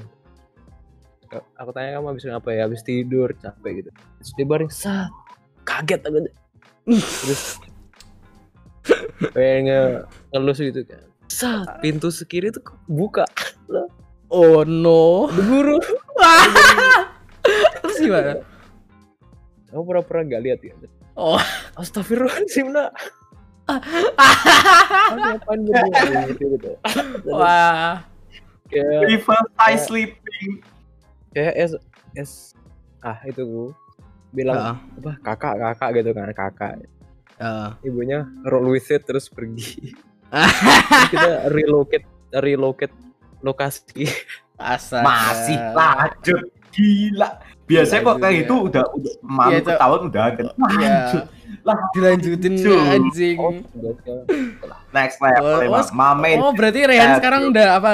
[1.59, 5.11] aku tanya kamu habis ngapa ya habis tidur capek gitu terus dia baring sat
[5.66, 6.30] kaget aku
[6.87, 7.59] terus
[9.35, 9.80] kayak nge
[10.30, 13.26] ngelus gitu kan sat pintu sekiri tuh buka
[14.35, 15.30] Oh no.
[15.30, 15.78] Guru.
[17.87, 18.43] Terus gimana?
[19.70, 20.74] Kamu pura-pura nggak lihat ya?
[21.14, 21.38] Oh.
[21.78, 22.90] Astagfirullahaladzim nak.
[26.28, 26.70] Gitu gitu.
[27.32, 28.04] Wah.
[28.68, 30.60] Kayak River High sleeping.
[31.34, 31.72] kayak es
[32.14, 32.30] es
[33.02, 33.64] ah itu ku
[34.30, 34.76] bilang Heeh.
[35.02, 36.72] apa kakak kakak gitu kan kakak
[37.42, 37.68] Heeh.
[37.82, 39.98] ibunya roll with it terus pergi
[41.10, 42.06] kita relocate
[42.38, 42.94] relocate
[43.42, 44.06] lokasi
[44.54, 45.02] Astaga.
[45.02, 46.46] Masih lanjut.
[46.75, 47.29] Gila.
[47.64, 49.66] Biasanya kok kayak Lanjut, itu udah udah malu Cok.
[49.72, 50.25] ketahuan udah.
[50.59, 51.25] Lanjut.
[51.64, 52.77] Lah, Dilanjutin Cuk.
[52.77, 53.37] anjing.
[53.41, 53.55] oh.
[54.93, 56.37] Next level Oh, oh, Mamen.
[56.43, 57.93] Oh, berarti Rehan Eh, sekarang udah apa?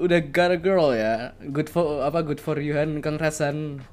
[0.00, 1.36] Udah got a girl ya.
[1.44, 2.24] Good for apa?
[2.24, 3.84] Good for you Han Rasan.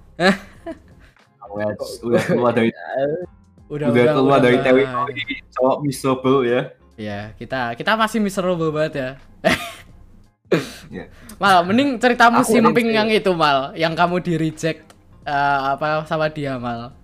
[1.99, 2.71] Udah keluar dari
[3.73, 6.71] Udah udah keluar dari teritori cowok miserable ya.
[6.95, 9.09] Ya, kita kita masih miserable banget ya.
[10.87, 11.11] Iya.
[11.37, 14.87] Mal, mending ceritamu simping nanti- yang itu Mal, yang kamu di reject
[15.21, 16.95] eh, apa sama dia Mal.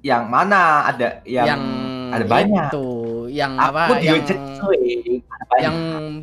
[0.00, 1.62] Yang mana ada yang, yang
[2.10, 2.70] ada banyak.
[2.70, 2.88] itu,
[3.28, 3.82] yang Aku apa?
[3.98, 4.22] di Yang
[4.58, 4.80] cuy.
[5.52, 5.76] Yang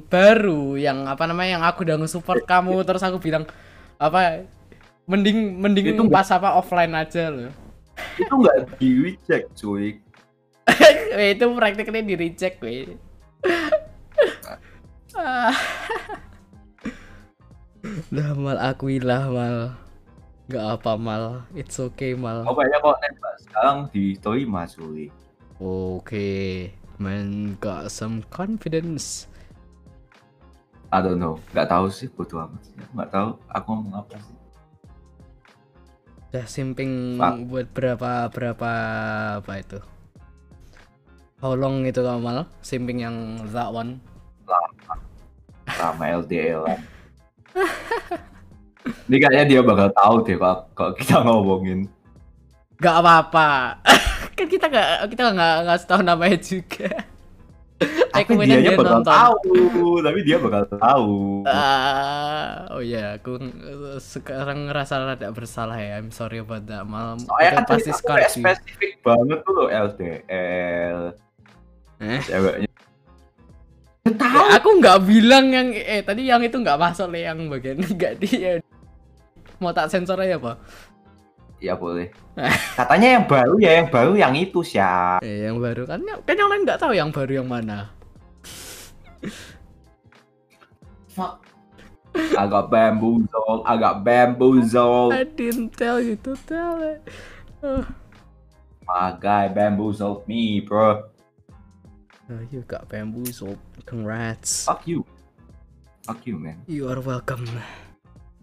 [0.09, 1.61] baru, yang apa namanya?
[1.61, 3.45] Yang aku udah nge-support kamu terus aku bilang
[3.95, 4.43] apa?
[5.05, 7.51] Mending mending Itu pas apa offline aja loh.
[8.15, 9.99] itu nggak di reject cuy.
[11.35, 12.95] Itu praktiknya di reject, weh.
[15.17, 15.53] Ah.
[18.13, 19.57] Lah mal akuilah mal.
[20.49, 22.41] Gak apa mal, it's okay mal.
[22.41, 25.13] Oh banyak kok nembak sekarang diterima cuy.
[25.61, 29.29] Oke, man got some confidence.
[30.89, 32.65] I don't know, nggak tahu sih bodo amat.
[32.97, 34.37] Nggak tahu aku ngomong apa sih.
[36.33, 37.45] Udah simping Pak.
[37.45, 38.71] buat berapa berapa
[39.37, 39.79] apa itu?
[41.45, 42.49] How long itu kamu mal?
[42.65, 44.01] Simping yang that one?
[45.75, 46.81] Sama LDL -an.
[49.09, 51.89] Ini kayaknya dia bakal tahu deh kalau, kita ngomongin.
[52.79, 53.81] Gak apa-apa.
[54.37, 56.89] kan kita gak kita nggak nggak tahu namanya juga.
[57.79, 59.13] Tapi kemudian dianya dia bakal nonton.
[59.15, 59.55] tahu,
[60.03, 61.15] tapi dia bakal tahu.
[61.47, 65.95] Ah, oh ya, aku eh, sekarang ngerasa rada bersalah ya.
[65.95, 66.83] I'm sorry about that.
[66.83, 70.99] Malam Soalnya kan pasti aku spesifik banget tuh loh LDL.
[72.03, 72.19] Eh?
[72.27, 72.68] Ceweknya.
[74.17, 78.13] Ya, aku nggak bilang yang eh tadi yang itu nggak masuk le yang bagian nggak
[78.23, 78.63] dia.
[79.59, 80.57] Mau tak sensor aja apa?
[81.59, 82.09] Ya boleh.
[82.79, 84.79] Katanya yang baru ya, yang baru yang itu sih.
[85.19, 87.91] Eh, yang baru kan kan yang lain nggak tahu yang baru yang mana.
[92.15, 95.11] Agak bamboozle, agak bamboozle.
[95.13, 97.03] I didn't tell you to tell it.
[97.59, 97.83] Oh,
[98.89, 101.05] My guy bamboozled me, bro.
[102.29, 103.59] Oh, you got bamboozled.
[103.85, 104.65] Congrats.
[104.65, 105.05] Fuck you.
[106.05, 106.61] Fuck you, man.
[106.69, 107.45] You are welcome.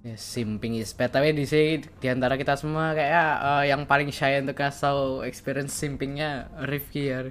[0.07, 1.11] Ya, simping is bad.
[1.11, 5.03] Tapi di sini di antara kita semua kayak eh, yang paling shy untuk kasih tahu
[5.27, 7.27] experience simpingnya Rifki ya.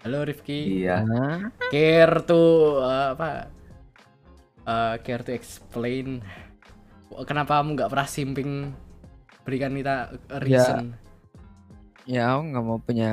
[0.00, 0.84] Halo Rifki.
[0.84, 1.04] Iya.
[1.04, 1.52] Hah?
[1.68, 2.44] Care to
[2.80, 3.52] eh, apa?
[4.64, 6.24] Eh, care to explain
[7.26, 8.52] kenapa kamu nggak pernah simping?
[9.44, 10.12] Berikan kita
[10.44, 10.96] reason.
[12.04, 13.12] Ya aku nggak mau punya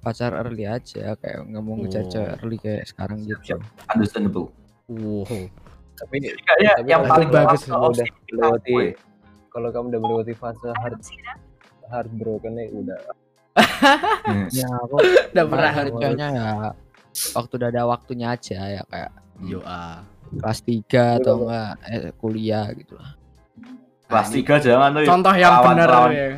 [0.00, 2.10] pacar early aja kayak nggak mau ngejar Oh.
[2.10, 3.40] cewek early kayak sekarang gitu.
[3.54, 3.60] Siap.
[3.92, 4.48] Understandable.
[4.90, 5.46] Wow.
[6.00, 8.74] tapi kayaknya Tapi yang paling bagus, masuk udah melewati
[9.52, 10.96] kalau kamu udah melewati fase hard
[11.92, 13.00] heartbroken ya udah
[14.24, 14.46] Hmm.
[14.54, 14.96] Ya aku
[15.34, 16.50] Udah pernah ceweknya ya
[17.34, 19.10] waktu udah ada waktunya aja ya kayak
[19.42, 20.06] Yo ah.
[20.30, 23.18] kelas 3 atau enggak eh, kuliah gitu lah.
[24.10, 25.06] Kelas tiga jangan tuh.
[25.06, 26.28] Contoh yang lawan, benar lawan, ya.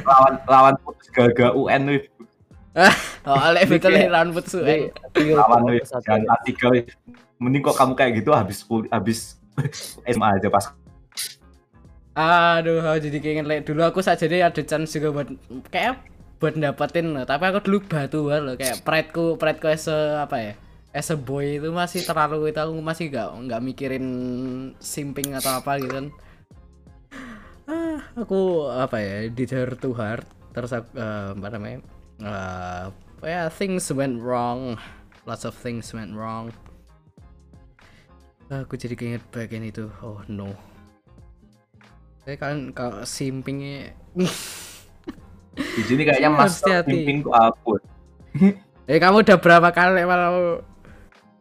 [0.00, 2.00] lawan lawan putus gagal UN tuh.
[3.26, 6.66] Oh, Alek Ini betul nih lawan feel Lawan Jangan tiga.
[6.70, 6.84] weh.
[7.42, 8.62] Mending kok kamu kayak gitu habis
[8.92, 9.40] habis
[10.12, 10.70] SMA aja pas
[12.16, 15.28] Aduh, jadi keinget lek dulu aku saja deh ada chance juga buat
[15.68, 16.00] kayak
[16.40, 17.28] buat dapetin loh.
[17.28, 20.52] Tapi aku dulu batu loh kayak pride-ku, pride-ku as a, apa ya?
[20.96, 24.06] As a boy itu masih terlalu itu aku masih gak nggak mikirin
[24.80, 26.06] simping atau apa gitu kan.
[27.68, 29.28] Ah, aku apa ya?
[29.28, 30.24] Her to heart.
[30.56, 31.84] Terus aku eh, apa namanya?
[32.22, 32.84] Eh,
[33.24, 34.80] ya things went wrong.
[35.26, 36.54] Lots of things went wrong.
[38.46, 39.90] Aku jadi keinget bagian itu.
[40.00, 40.54] Oh no.
[42.22, 43.94] Kayak kalian kalau simpingnya
[45.56, 46.72] di sini kayaknya Iya, Mas tuh
[47.32, 47.72] aku.
[48.86, 50.62] Eh kamu udah berapa kali malah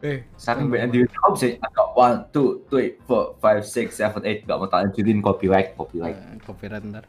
[0.01, 4.49] Eh Saking banyak di YouTube bisa ada one, two, three, four, five, six, seven, eight.
[4.49, 7.05] Gak mau tak lanjutin copyright, copyright, eh, copyright ntar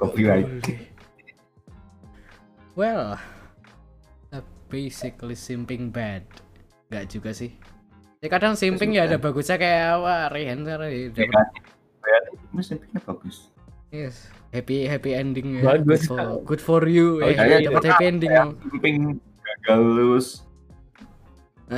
[0.00, 0.48] copyright.
[2.76, 3.16] Well
[4.68, 6.22] Basically simping bad
[6.92, 7.56] Gak juga sih
[8.20, 11.46] Ya kadang simping ya ada bagusnya kayak wah Rehen sekarang ya, Ya kan?
[12.54, 13.50] Mas simpingnya bagus.
[13.92, 14.30] yes.
[14.54, 15.76] happy happy ending ya.
[15.76, 16.08] Bagus.
[16.08, 17.20] Good for, good for you.
[17.20, 18.32] Oh, eh, iya, dapat happy ending.
[18.72, 20.26] Simping gagal lulus.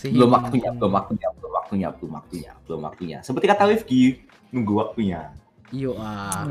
[0.00, 3.18] Belum waktunya, belum waktunya, belum waktunya, belum waktunya, belum waktunya.
[3.20, 5.28] Seperti kata Rifki, nunggu waktunya.
[5.76, 6.48] Yo ah.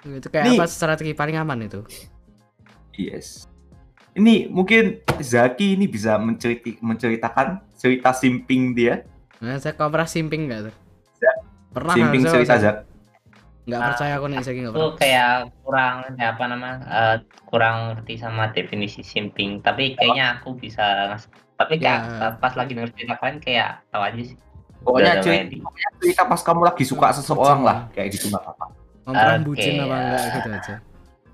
[0.00, 0.56] Itu kayak Nih.
[0.56, 1.80] apa strategi paling aman itu?
[2.92, 3.46] Yes.
[4.12, 9.06] Ini mungkin Zaki ini bisa menceriti, menceritakan cerita simping dia.
[9.38, 10.74] Nah, saya kau pernah simping nggak tuh?
[11.18, 11.32] Ya.
[11.70, 12.34] Pernah simping nggak?
[12.34, 12.76] cerita Saya Zak.
[13.64, 14.96] nggak percaya aku nih saya nggak Aku pernah.
[14.96, 15.30] kayak
[15.60, 21.12] kurang ya apa nama eh, kurang ngerti sama definisi simping tapi kayaknya aku bisa
[21.52, 22.28] tapi kayak Ya.
[22.34, 24.36] pas lagi denger cerita kalian kayak tahu aja sih
[24.78, 28.77] Pokoknya cerita, pas kamu lagi suka seseorang lah, kayak gitu nggak apa-apa.
[29.08, 30.74] Oke, bucin apa enggak gitu aja.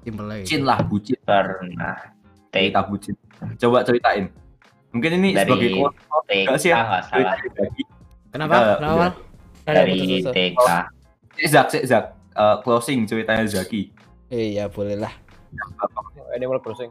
[0.05, 0.39] Simpel aja.
[0.41, 1.19] Bucin lah, bucin.
[1.21, 1.97] pernah
[2.49, 3.15] Cerita bucin.
[3.59, 4.31] Coba ceritain.
[4.95, 5.69] Mungkin ini Dari sebagai
[6.31, 7.03] Enggak sih ya.
[7.03, 7.35] salah.
[8.31, 8.55] Kenapa?
[8.55, 8.95] Udah, Kenapa?
[8.95, 9.13] udah.
[9.65, 10.23] dari.
[10.23, 10.69] TK
[11.35, 12.05] Eh, Zak, Zak, Zak.
[12.31, 13.91] Eh, closing ceritanya Zaki.
[14.31, 15.11] Iya, boleh lah.
[16.31, 16.91] Animal Crossing.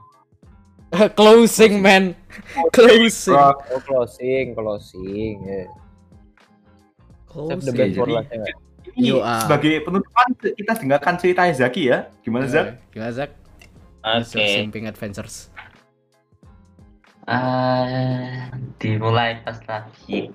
[1.19, 2.13] Closing man.
[2.71, 3.33] Closing.
[3.33, 5.35] Bro, Oh closing, closing.
[5.41, 5.67] Yeah.
[7.33, 7.75] Save the Closing.
[7.75, 8.29] best for last
[8.93, 9.41] Yo, ah.
[9.41, 12.13] sebagai penutupan kita dengarkan ceritanya Zaki ya.
[12.21, 12.77] Gimana Zak?
[12.93, 13.29] Gimana Zak?
[14.03, 15.47] oke Simping Adventures.
[17.23, 20.27] Eh, dimulai pas lagi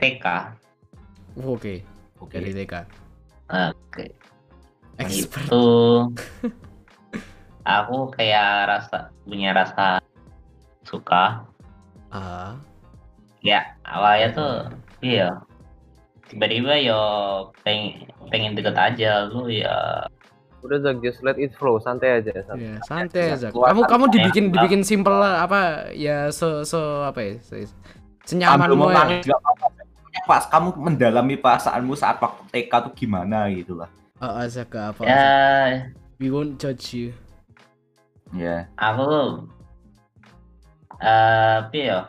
[0.00, 0.26] TK
[1.36, 1.84] Oh, Oke,
[2.16, 2.32] Oke.
[2.32, 2.74] dari TK.
[3.46, 4.04] oke
[4.96, 5.44] Expert.
[5.44, 5.64] itu
[7.76, 10.00] aku kayak rasa punya rasa
[10.82, 11.44] suka
[12.08, 12.56] Ah,
[13.38, 14.54] ya awalnya tuh
[15.00, 15.28] iya
[16.30, 17.00] tiba-tiba yo
[17.60, 20.06] pengen pengen deket aja lu ya
[20.60, 22.36] Udah Zak, just let it flow, santai aja.
[22.44, 22.60] Santai.
[22.60, 23.48] iya, santai Zak.
[23.48, 23.56] Zak.
[23.56, 24.52] Kamu kamu dibikin Enak.
[24.60, 25.60] dibikin simple lah, apa
[25.90, 27.32] ya so so apa ya?
[27.40, 27.72] se-
[28.28, 29.00] Senyaman mau ya.
[29.00, 29.24] nangis
[30.28, 33.88] Pas kamu mendalami perasaanmu saat waktu TK tuh gimana gitu lah.
[34.20, 35.00] Ah, ah, Zak apa?
[35.00, 35.88] ya?
[36.20, 37.16] We won't judge you.
[38.30, 38.68] Ya.
[38.76, 39.48] aku
[41.00, 42.00] eh apa ya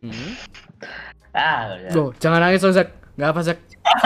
[0.00, 0.32] Hmm?
[1.34, 1.76] Ah.
[1.92, 2.88] Loh, jangan nangis loh, Zak.
[3.14, 3.58] Enggak apa, Zak.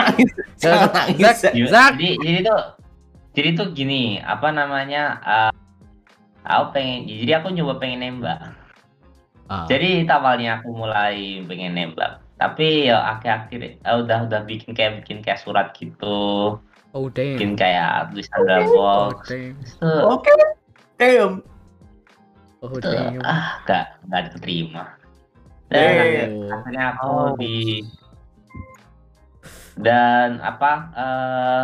[0.61, 1.53] Jangan Zak, nangis, Zak, Zak.
[1.55, 1.91] Jadi- Zak.
[1.95, 2.61] jadi jadi tuh
[3.31, 5.51] jadi tuh gini apa namanya eh,
[6.43, 8.57] aku pengen jadi aku nyoba pengen nembak
[9.49, 9.65] Ah.
[9.65, 15.25] Jadi awalnya aku mulai pengen nembak, tapi ya akhir-akhir eh, udah udah bikin kayak bikin
[15.25, 16.61] kayak surat gitu,
[16.93, 17.33] Oh, damn.
[17.33, 19.25] bikin kayak tulisan Oh, box.
[19.25, 19.57] damn.
[19.81, 20.29] Tuh, Oke.
[21.01, 21.33] Damn.
[22.61, 23.17] Oh, damn.
[23.25, 24.83] ah nggak nggak diterima.
[25.69, 25.93] Dan Eh.
[25.95, 26.49] akhir- Oh.
[26.51, 27.29] akhirnya aku Oh.
[27.37, 27.53] di
[29.79, 31.63] dan apa eh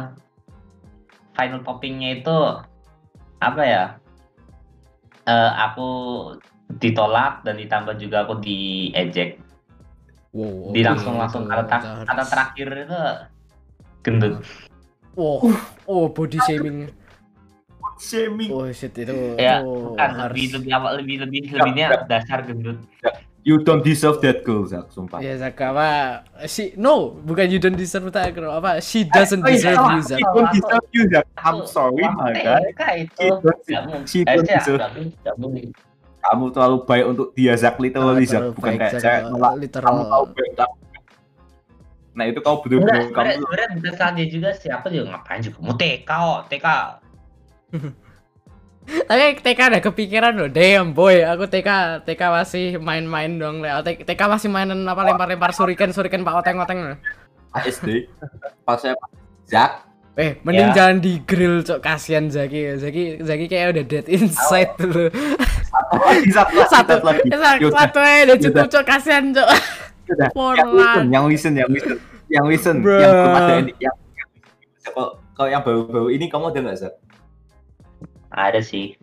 [1.34, 2.38] final toppingnya itu
[3.38, 3.84] apa ya?
[5.26, 5.90] Eh aku
[6.78, 9.42] ditolak dan ditambah juga aku diejek.
[10.32, 13.02] Wow, di langsung langsung kata, ter- kata terakhir itu
[14.04, 14.44] gendut
[15.16, 15.48] Wow.
[15.88, 16.92] Oh, body shaming.
[17.96, 18.52] Shaming.
[18.52, 19.16] Oh, shit itu.
[19.40, 22.84] ya itu bukan harus- lebih lebih apa lebih lebih lebihnya dasar gendut
[23.46, 25.22] You don't deserve that girl, Zak, sumpah.
[25.22, 26.26] Ya Zak apa?
[26.50, 28.50] She no, bukan you don't deserve that girl.
[28.50, 28.82] Apa?
[28.82, 30.18] She doesn't Oh, iya, deserve you Zak.
[30.18, 31.26] She don't deserve you, Zak.
[31.38, 32.34] I'm sorry, my
[32.98, 33.30] itu She
[33.70, 34.82] don't- she don't deserve-
[35.38, 35.70] mungkin
[36.26, 37.78] Kamu terlalu baik untuk dia, Zak.
[37.78, 38.42] Literally, Ah, Zak.
[38.42, 39.54] terlalu Bukan kayak cewek nolak.
[39.62, 39.86] Literal.
[39.86, 40.52] Kamu tahu baik.
[40.58, 40.72] Zak.
[42.16, 46.12] Nah, itu kau bener-bener kamu sebenarnya dia juga sih aku juga ngapain juga mau TK
[46.50, 46.68] TK
[48.86, 51.70] Tapi TK ada kepikiran loh, damn boy, aku TK
[52.06, 53.70] TK masih main-main dong, Le.
[53.82, 56.98] TK, masih mainan apa lempar-lempar suriken suriken pak oteng-oteng loh.
[57.56, 58.06] SD.
[58.62, 58.94] Pas saya
[59.46, 60.76] Zak, Eh, mending Ya.
[60.80, 62.80] jangan di grill cok kasihan Zaki.
[62.80, 65.12] Zaki Zaki kayak udah dead inside dulu.
[65.12, 67.20] lagi satu lagi, satu satu lagi.
[67.36, 69.50] satu, satu aja udah cukup cok kasihan cok.
[70.32, 71.12] For yang listen, life.
[71.12, 71.52] yang listen,
[72.32, 73.02] yang listen, yang Bruh.
[73.04, 74.30] yang ada ini, yang, yang
[74.88, 76.94] kalau kalau yang baru-baru ini kamu ada nggak Zak?
[78.36, 78.96] Ada sih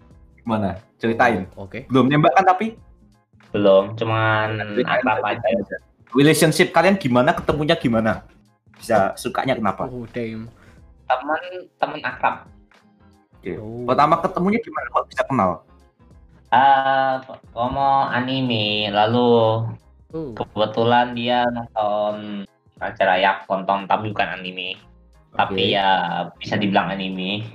[0.42, 0.74] Gimana?
[0.98, 1.46] Ceritain.
[1.54, 1.86] Oke.
[1.86, 2.74] Belum nembak kan tapi
[3.54, 5.76] belum cuman apa apa aja.
[6.16, 7.30] relationship kalian gimana?
[7.30, 8.26] Ketemunya gimana?
[8.74, 9.86] Bisa sukanya kenapa?
[9.86, 10.50] Oh damn.
[11.06, 11.42] teman
[11.78, 12.46] teman akrab
[13.38, 13.58] Oke.
[13.58, 13.86] Oh.
[13.86, 14.86] Pertama ketemunya gimana?
[14.90, 15.50] Kok bisa kenal?
[16.52, 17.24] ah
[17.56, 19.64] ngomong anime lalu
[20.12, 20.36] Oh.
[20.36, 22.44] kebetulan dia nonton
[22.76, 24.76] acara ya nonton tapi bukan anime
[25.32, 25.88] tapi ya
[26.36, 27.48] bisa dibilang anime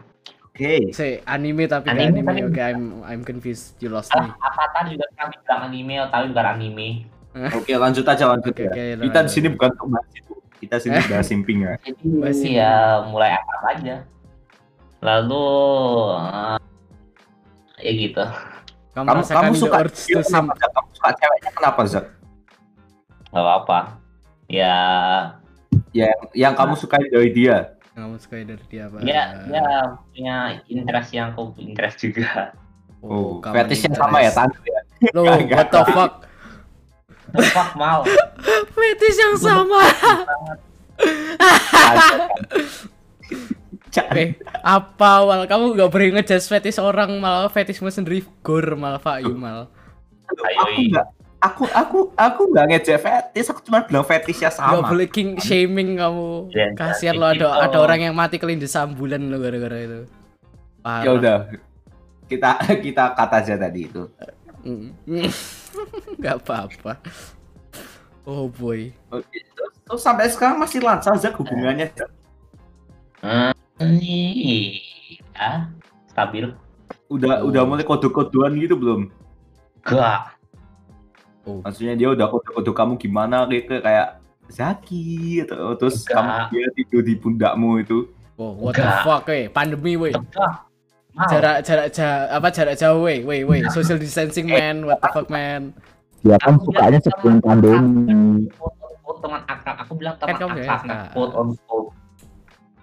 [0.57, 0.89] Oke.
[0.89, 2.25] Say anime tapi Anime anime.
[2.25, 3.77] tapi- Oke, I'm I'm confused.
[3.77, 4.33] You lost ah me.
[4.33, 6.89] Avatar juga kan dibilang anime tapi bukan anime
[7.53, 8.73] Oke, lanjut aja lanjut Oke, ya.
[8.73, 10.33] oke, Kita di sini bukan untuk bahas itu.
[10.57, 11.73] Kita sini bahas simping ya.
[11.77, 12.51] jadi Masih.
[12.51, 12.73] ya
[13.05, 13.95] mulai akrab aja
[14.97, 15.45] lalu
[16.17, 16.57] eh,
[17.79, 18.25] ya gitu
[18.91, 20.41] Kamu, Kamu kamu suka Zak?
[20.73, 22.05] Kamu suka ceweknya kenapa Zak?
[23.29, 23.79] Gak apa-apa.
[24.49, 24.73] Ya,
[25.93, 27.76] Yang yang kamu suka dari dia.
[27.97, 29.01] Kamu suka dari dia apa?
[29.01, 32.53] ya, ya punya interest yang aku interest juga.
[33.01, 34.81] Oh, kamu fetish yang sama ya, tante ya.
[35.17, 35.49] Enggak.
[35.57, 36.13] what the fuck?
[37.33, 38.05] The fuck mau.
[38.77, 39.81] Fetish yang sama.
[43.89, 44.07] Cak.
[44.17, 49.25] Eh, apa awal kamu gak boleh ngejudge fetish orang malah fetishmu sendiri gor malah Pak
[49.25, 49.73] Yumal.
[50.29, 50.37] Aku
[50.93, 55.37] nggak aku aku aku nggak ngejek fetish aku cuma bilang fetishnya Gak sama boleh king
[55.37, 56.49] shaming kamu.
[56.49, 57.47] Ya, Kasihan ya, lo ada gitu.
[57.47, 59.99] ada orang yang mati kelindes ambulan lo gara-gara itu.
[60.81, 61.03] Parah.
[61.03, 61.37] ya udah
[62.25, 62.49] kita
[62.81, 64.03] kita kata aja tadi itu
[64.67, 64.91] Mm.
[66.19, 66.99] Gak apa-apa.
[68.27, 68.91] Oh boy.
[69.07, 72.11] Oke, terus, terus sampai sekarang masih lancar Zak hubungannya Zak?
[73.23, 73.55] Hmm,
[74.03, 75.71] iya,
[76.11, 76.51] stabil.
[77.07, 79.07] udah udah mulai kode-kodean gitu belum
[79.81, 80.36] Gak.
[81.47, 81.63] Oh.
[81.63, 86.11] maksudnya dia udah kode-kode kamu gimana gitu kayak Zaki atau terus Enggak.
[86.13, 89.01] kamu dia tidur di pundakmu itu Oh, what the Enggak.
[89.01, 89.97] fuck, eh, pandemi.
[89.97, 90.21] The.
[91.17, 91.25] Mau.
[91.25, 93.65] Jarak jarak ja- apa jarak jauh, weh, weh, weh.
[93.67, 94.85] Social distancing, man.
[94.85, 95.73] What the fuck, man.
[96.21, 98.45] Dia kan Aku sukanya sebelum teman pandemi.
[99.17, 99.75] teman akrab.
[99.81, 101.09] Aku bilang Kan teman ya, akrab, nah, ah.
[101.09, 101.89] quote on quote.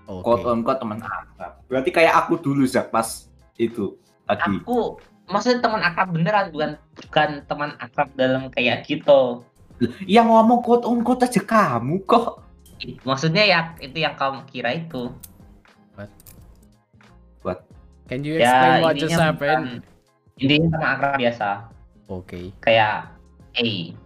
[0.05, 0.21] Oke.
[0.21, 3.07] quote on quote teman akrab berarti kayak aku dulu Zak pas
[3.55, 3.95] itu
[4.27, 9.43] tadi Aku maksudnya teman akrab beneran bukan bukan teman akrab dalam kayak gitu.
[10.07, 12.41] yang ngomong quote on quote aja kamu kok
[13.01, 15.09] Maksudnya ya itu yang kamu kira itu.
[18.05, 19.65] Can you Ya explain what just intinya happened?
[19.81, 21.49] bukan- intinya teman akrab biasa.
[22.05, 22.41] Oke.
[22.61, 22.97] Kayak
[23.57, 23.97] hey,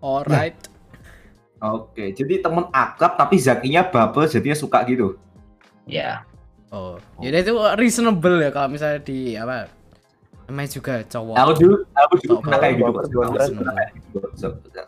[0.00, 0.56] Alright.
[1.60, 5.20] oke jadi teman akrab tapi Zakinya baper jadinya suka gitu
[5.84, 6.24] ya.
[6.70, 9.66] Oh, jadi itu reasonable ya kalau misalnya di apa?
[10.46, 11.34] Namanya juga cowok.
[11.34, 14.18] aku dulu aku dulu pernah kayak gitu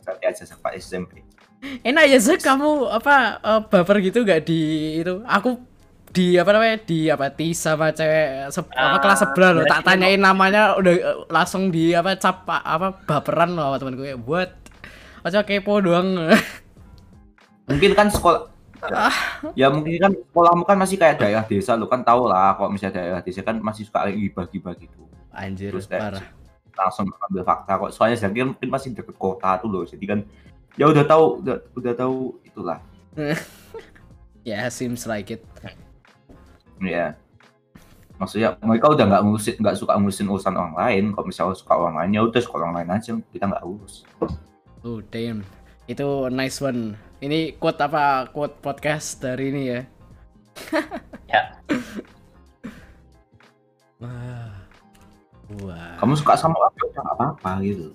[0.02, 1.22] Zaki aja sampai SMP
[1.82, 4.60] Enak ya sih kamu apa eh, baper gitu gak di
[4.98, 5.22] itu?
[5.22, 5.62] Aku
[6.12, 9.64] di apa namanya di apa ti sama cewek se- apa Ah, kelas sebelah loh.
[9.64, 13.94] tak berarti tanyain namanya udah eh, langsung di apa cap apa baperan loh sama temen
[13.96, 14.50] gue buat
[15.22, 16.18] aja kepo doang.
[17.70, 18.51] Mungkin kan sekolah
[19.60, 22.98] ya mungkin kan sekolahmu kan masih kayak daerah desa lo kan tau lah kalau misalnya
[22.98, 25.02] daerah desa kan masih suka kayak gibah-gibah gitu.
[25.32, 26.24] Anjir Terus kayak parah.
[26.72, 27.90] langsung ambil fakta kok.
[27.94, 30.18] Soalnya Zaki mungkin masih deket kota tuh loh jadi kan
[30.74, 32.78] ya udah tahu udah, udah tahu itulah.
[34.42, 35.46] Ya seems like it.
[36.82, 37.14] Ya.
[38.18, 41.04] Maksudnya mereka udah nggak ngurusin nggak suka ngurusin urusan orang lain.
[41.14, 43.14] Kalau misalnya suka orang lain ya udah suka orang lain aja.
[43.30, 44.02] Kita nggak urus.
[44.82, 45.46] Oh damn.
[45.86, 49.80] Itu nice one ini quote apa quote podcast dari ini ya
[51.32, 51.42] Ya.
[53.96, 54.52] wah
[55.62, 57.86] wah kamu suka sama ya nggak apa-apa gitu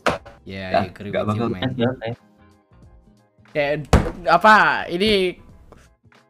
[0.48, 1.72] ya Ya, you, bakal- man.
[1.76, 2.20] Ya, kayak-
[3.52, 3.76] kayak
[4.26, 4.56] apa
[4.88, 5.38] ini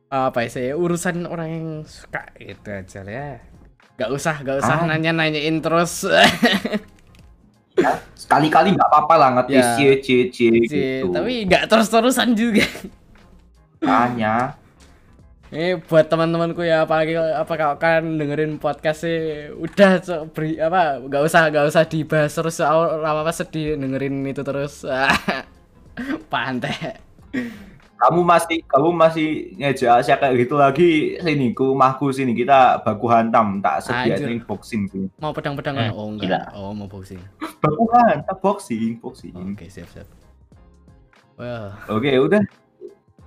[0.08, 3.30] apa ya saya urusan orang yang suka itu aja lah ya
[3.98, 4.94] Gak usah, gak usah Ah.
[4.94, 6.06] nanya-nanyain terus.
[8.14, 9.76] sekali-kali nggak apa-apa lah ngetis Ya.
[9.76, 11.12] cie cie cie gitu.
[11.12, 12.66] Tapi nggak terus-terusan juga.
[13.78, 14.58] tanya
[15.48, 20.04] Ini buat teman-temanku ya apalagi apa kalau kan dengerin podcast sih udah
[20.36, 24.84] beri apa nggak usah nggak usah dibahas terus soal lama apa sedih dengerin itu terus.
[26.34, 27.00] Pantai
[27.98, 33.06] kamu masih kamu masih ngejak saya kayak gitu lagi sini ke rumahku sini kita baku
[33.08, 34.16] hantam tak Anjir.
[34.16, 36.14] sediain boxing sini mau pedang-pedangan Hmm, oh gila.
[36.14, 37.18] enggak oh mau boxing.
[37.58, 39.34] Baku hantam boxing boxing.
[39.34, 40.06] Oke siap siap.
[41.36, 42.42] Well oke udah.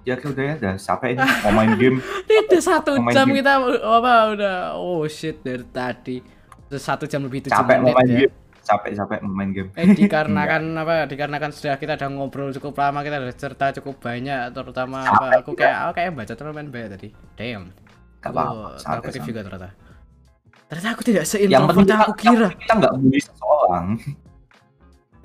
[0.01, 2.01] Ya udah ya udah sampai ini mau main game.
[2.49, 3.37] Udah satu main jam game.
[3.39, 3.53] kita
[3.85, 4.57] apa udah.
[4.75, 6.17] Oh shit dari tadi.
[6.71, 8.19] Satu jam lebih tujuh capek mau menit main ya.
[8.21, 11.05] game capek capek mau main game Eh dikarenakan apa?
[11.05, 15.11] Dikarenakan sudah kita udah ngobrol cukup lama, kita udah cerita cukup banyak, terutama apa?
[15.11, 17.09] Sampai Aku kayak aku kayak baca terlalu banyak tadi.
[17.35, 17.65] Damn.
[18.21, 19.27] Gak Aku apa-apa santai.
[19.27, 19.71] juga ternyata.
[20.67, 22.49] Ternyata aku tidak yang seintrovert penting yang aku kira.
[22.55, 23.87] kita nggak bully seseorang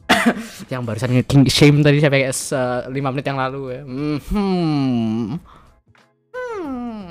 [0.72, 3.82] Yang barusan king shame tadi sampai kayak se- lima menit yang lalu ya.
[3.84, 4.18] Hmm.
[4.26, 5.26] Hmm.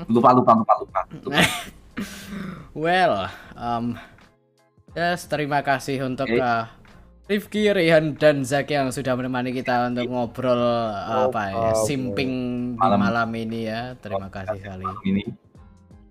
[0.05, 1.39] lupa lupa lupa lupa, lupa.
[2.75, 3.95] Well, um,
[4.95, 6.39] yes, terima kasih untuk Oke.
[6.39, 6.65] uh,
[7.25, 11.83] Rifki, Rehan, dan Zaki yang sudah menemani kita untuk ngobrol uh, apa ya, problem.
[11.83, 12.31] simping
[12.73, 12.99] di Malam.
[13.01, 13.81] malam ini ya.
[13.97, 14.85] Terima kasih sekali.
[15.03, 15.23] ini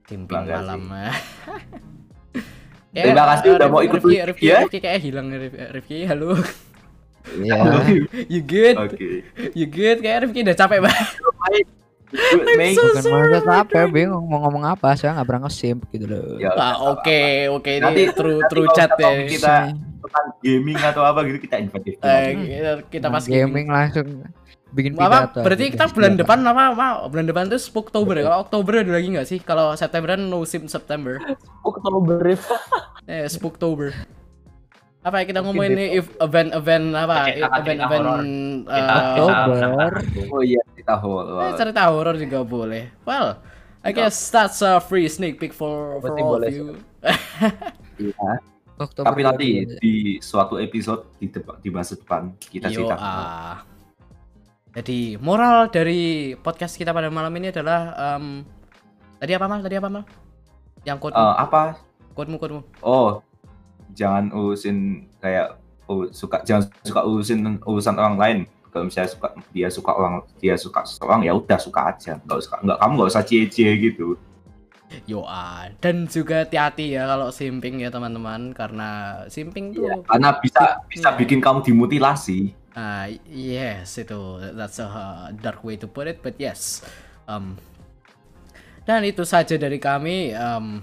[0.04, 0.80] Simping malam.
[2.94, 4.58] Terima kasih udah mau ikut Rifki, Rifki, ya.
[4.62, 5.98] Rifki kayak hilang Rif- Rifki.
[6.04, 6.36] Halo,
[7.40, 7.56] Ya,
[8.32, 8.76] you good?
[8.76, 9.00] oke
[9.56, 10.04] You good?
[10.04, 11.08] Kayak Rifki udah capek banget.
[12.54, 12.72] Mei.
[12.72, 16.38] so Bukan maksud apa, bingung mau ngomong apa, saya nggak pernah ngesimp gitu loh.
[16.38, 17.20] Ya, Ah, oke,
[17.52, 19.10] oke ini Nanti- true nanti true chat ya.
[19.26, 19.54] kita
[20.00, 21.96] tentang gaming atau apa gitu kita invite.
[21.96, 24.06] Eh, kita, kita Nah, pas gaming langsung
[24.70, 25.38] bikin apa pidato.
[25.40, 25.72] berarti aja.
[25.72, 29.22] kita bulan depan apa, apa bulan depan tuh Spooktober ya kalau Oktober ada lagi nggak
[29.24, 31.22] sih kalau September kan no sim September
[31.62, 32.34] Oktober
[33.06, 33.94] eh Spooktober
[35.04, 38.20] apa ya kita ngomongin nih if event-event apa Cerita- cerita event-event horor.
[38.66, 38.88] eh,
[39.20, 39.90] Oktober.
[40.32, 41.26] Oh iya, kita hold.
[41.38, 43.36] eh, cerita horor juga boleh well
[43.84, 46.80] I guess that's a free sneak peek for for all of you
[48.00, 48.40] Iya.
[48.74, 49.48] Oktober Tapi nanti
[49.78, 49.78] 22.
[49.78, 52.96] di suatu episode di depan di masa depan kita Yo, cerita.
[52.96, 53.56] ah.
[54.74, 58.42] Jadi moral dari podcast kita pada malam ini adalah em,
[59.16, 59.62] tadi apa mal?
[59.62, 60.02] Tadi apa mal?
[60.82, 61.78] Yang code Eh, apa?
[62.10, 62.60] kodemu kodemu.
[62.80, 63.22] Oh,
[63.94, 68.38] jangan urusin kayak oh, suka jangan suka urusin urusan orang lain.
[68.68, 72.18] Kalau misalnya suka dia suka orang dia suka seseorang ya udah suka aja.
[72.20, 74.18] Nggak usah nggak kamu nggak usah cie-cie gitu.
[75.06, 75.70] Yo ah.
[75.78, 81.08] Dan juga hati-hati ya kalau simping ya teman-teman karena simping tuh Iya, Karena bisa bisa
[81.10, 81.18] Iya.
[81.18, 82.54] bikin kamu dimutilasi.
[82.74, 84.18] ah yes itu
[84.58, 86.82] that's a uh, dark way to put it but yes.
[87.30, 87.54] Um,
[88.82, 90.82] dan itu saja dari kami um,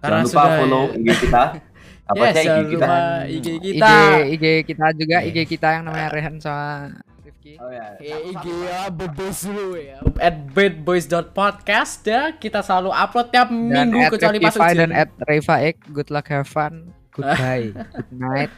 [0.00, 1.42] Jangan lupa follow IG kita.
[2.10, 2.88] Apa Yes, sih jangan IG kita?
[3.22, 3.92] IG IG, kita.
[4.26, 6.90] IG kita juga, IG kita yang namanya Rehan sama
[7.22, 7.54] Rifki.
[7.56, 7.86] Oh ya.
[8.02, 14.10] IG ya bebas dulu ya at badboys.podcast ya kita selalu upload tiap Dan minggu at
[14.10, 18.50] kecuali pas ujian dan at Reva Ek, good luck, have fun, goodbye, good night.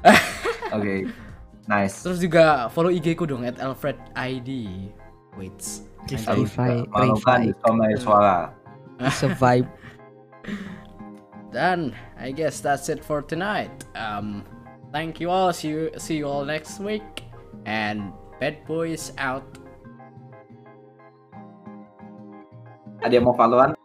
[0.72, 1.04] Oke.
[1.66, 2.02] Nice.
[2.02, 4.48] terus juga follow IG ku dong at Alfred ID
[5.36, 5.54] wait
[6.08, 7.52] Rifai, Rifai.
[7.52, 8.50] diskomai suara.
[8.98, 9.20] It's
[11.50, 13.72] dan I guess that's it for tonight.
[13.94, 14.44] Um
[14.92, 15.52] thank you all.
[15.52, 17.24] See you see you all next week.
[17.66, 19.44] And bad boys out.
[23.00, 23.79] Ada yang mau followan?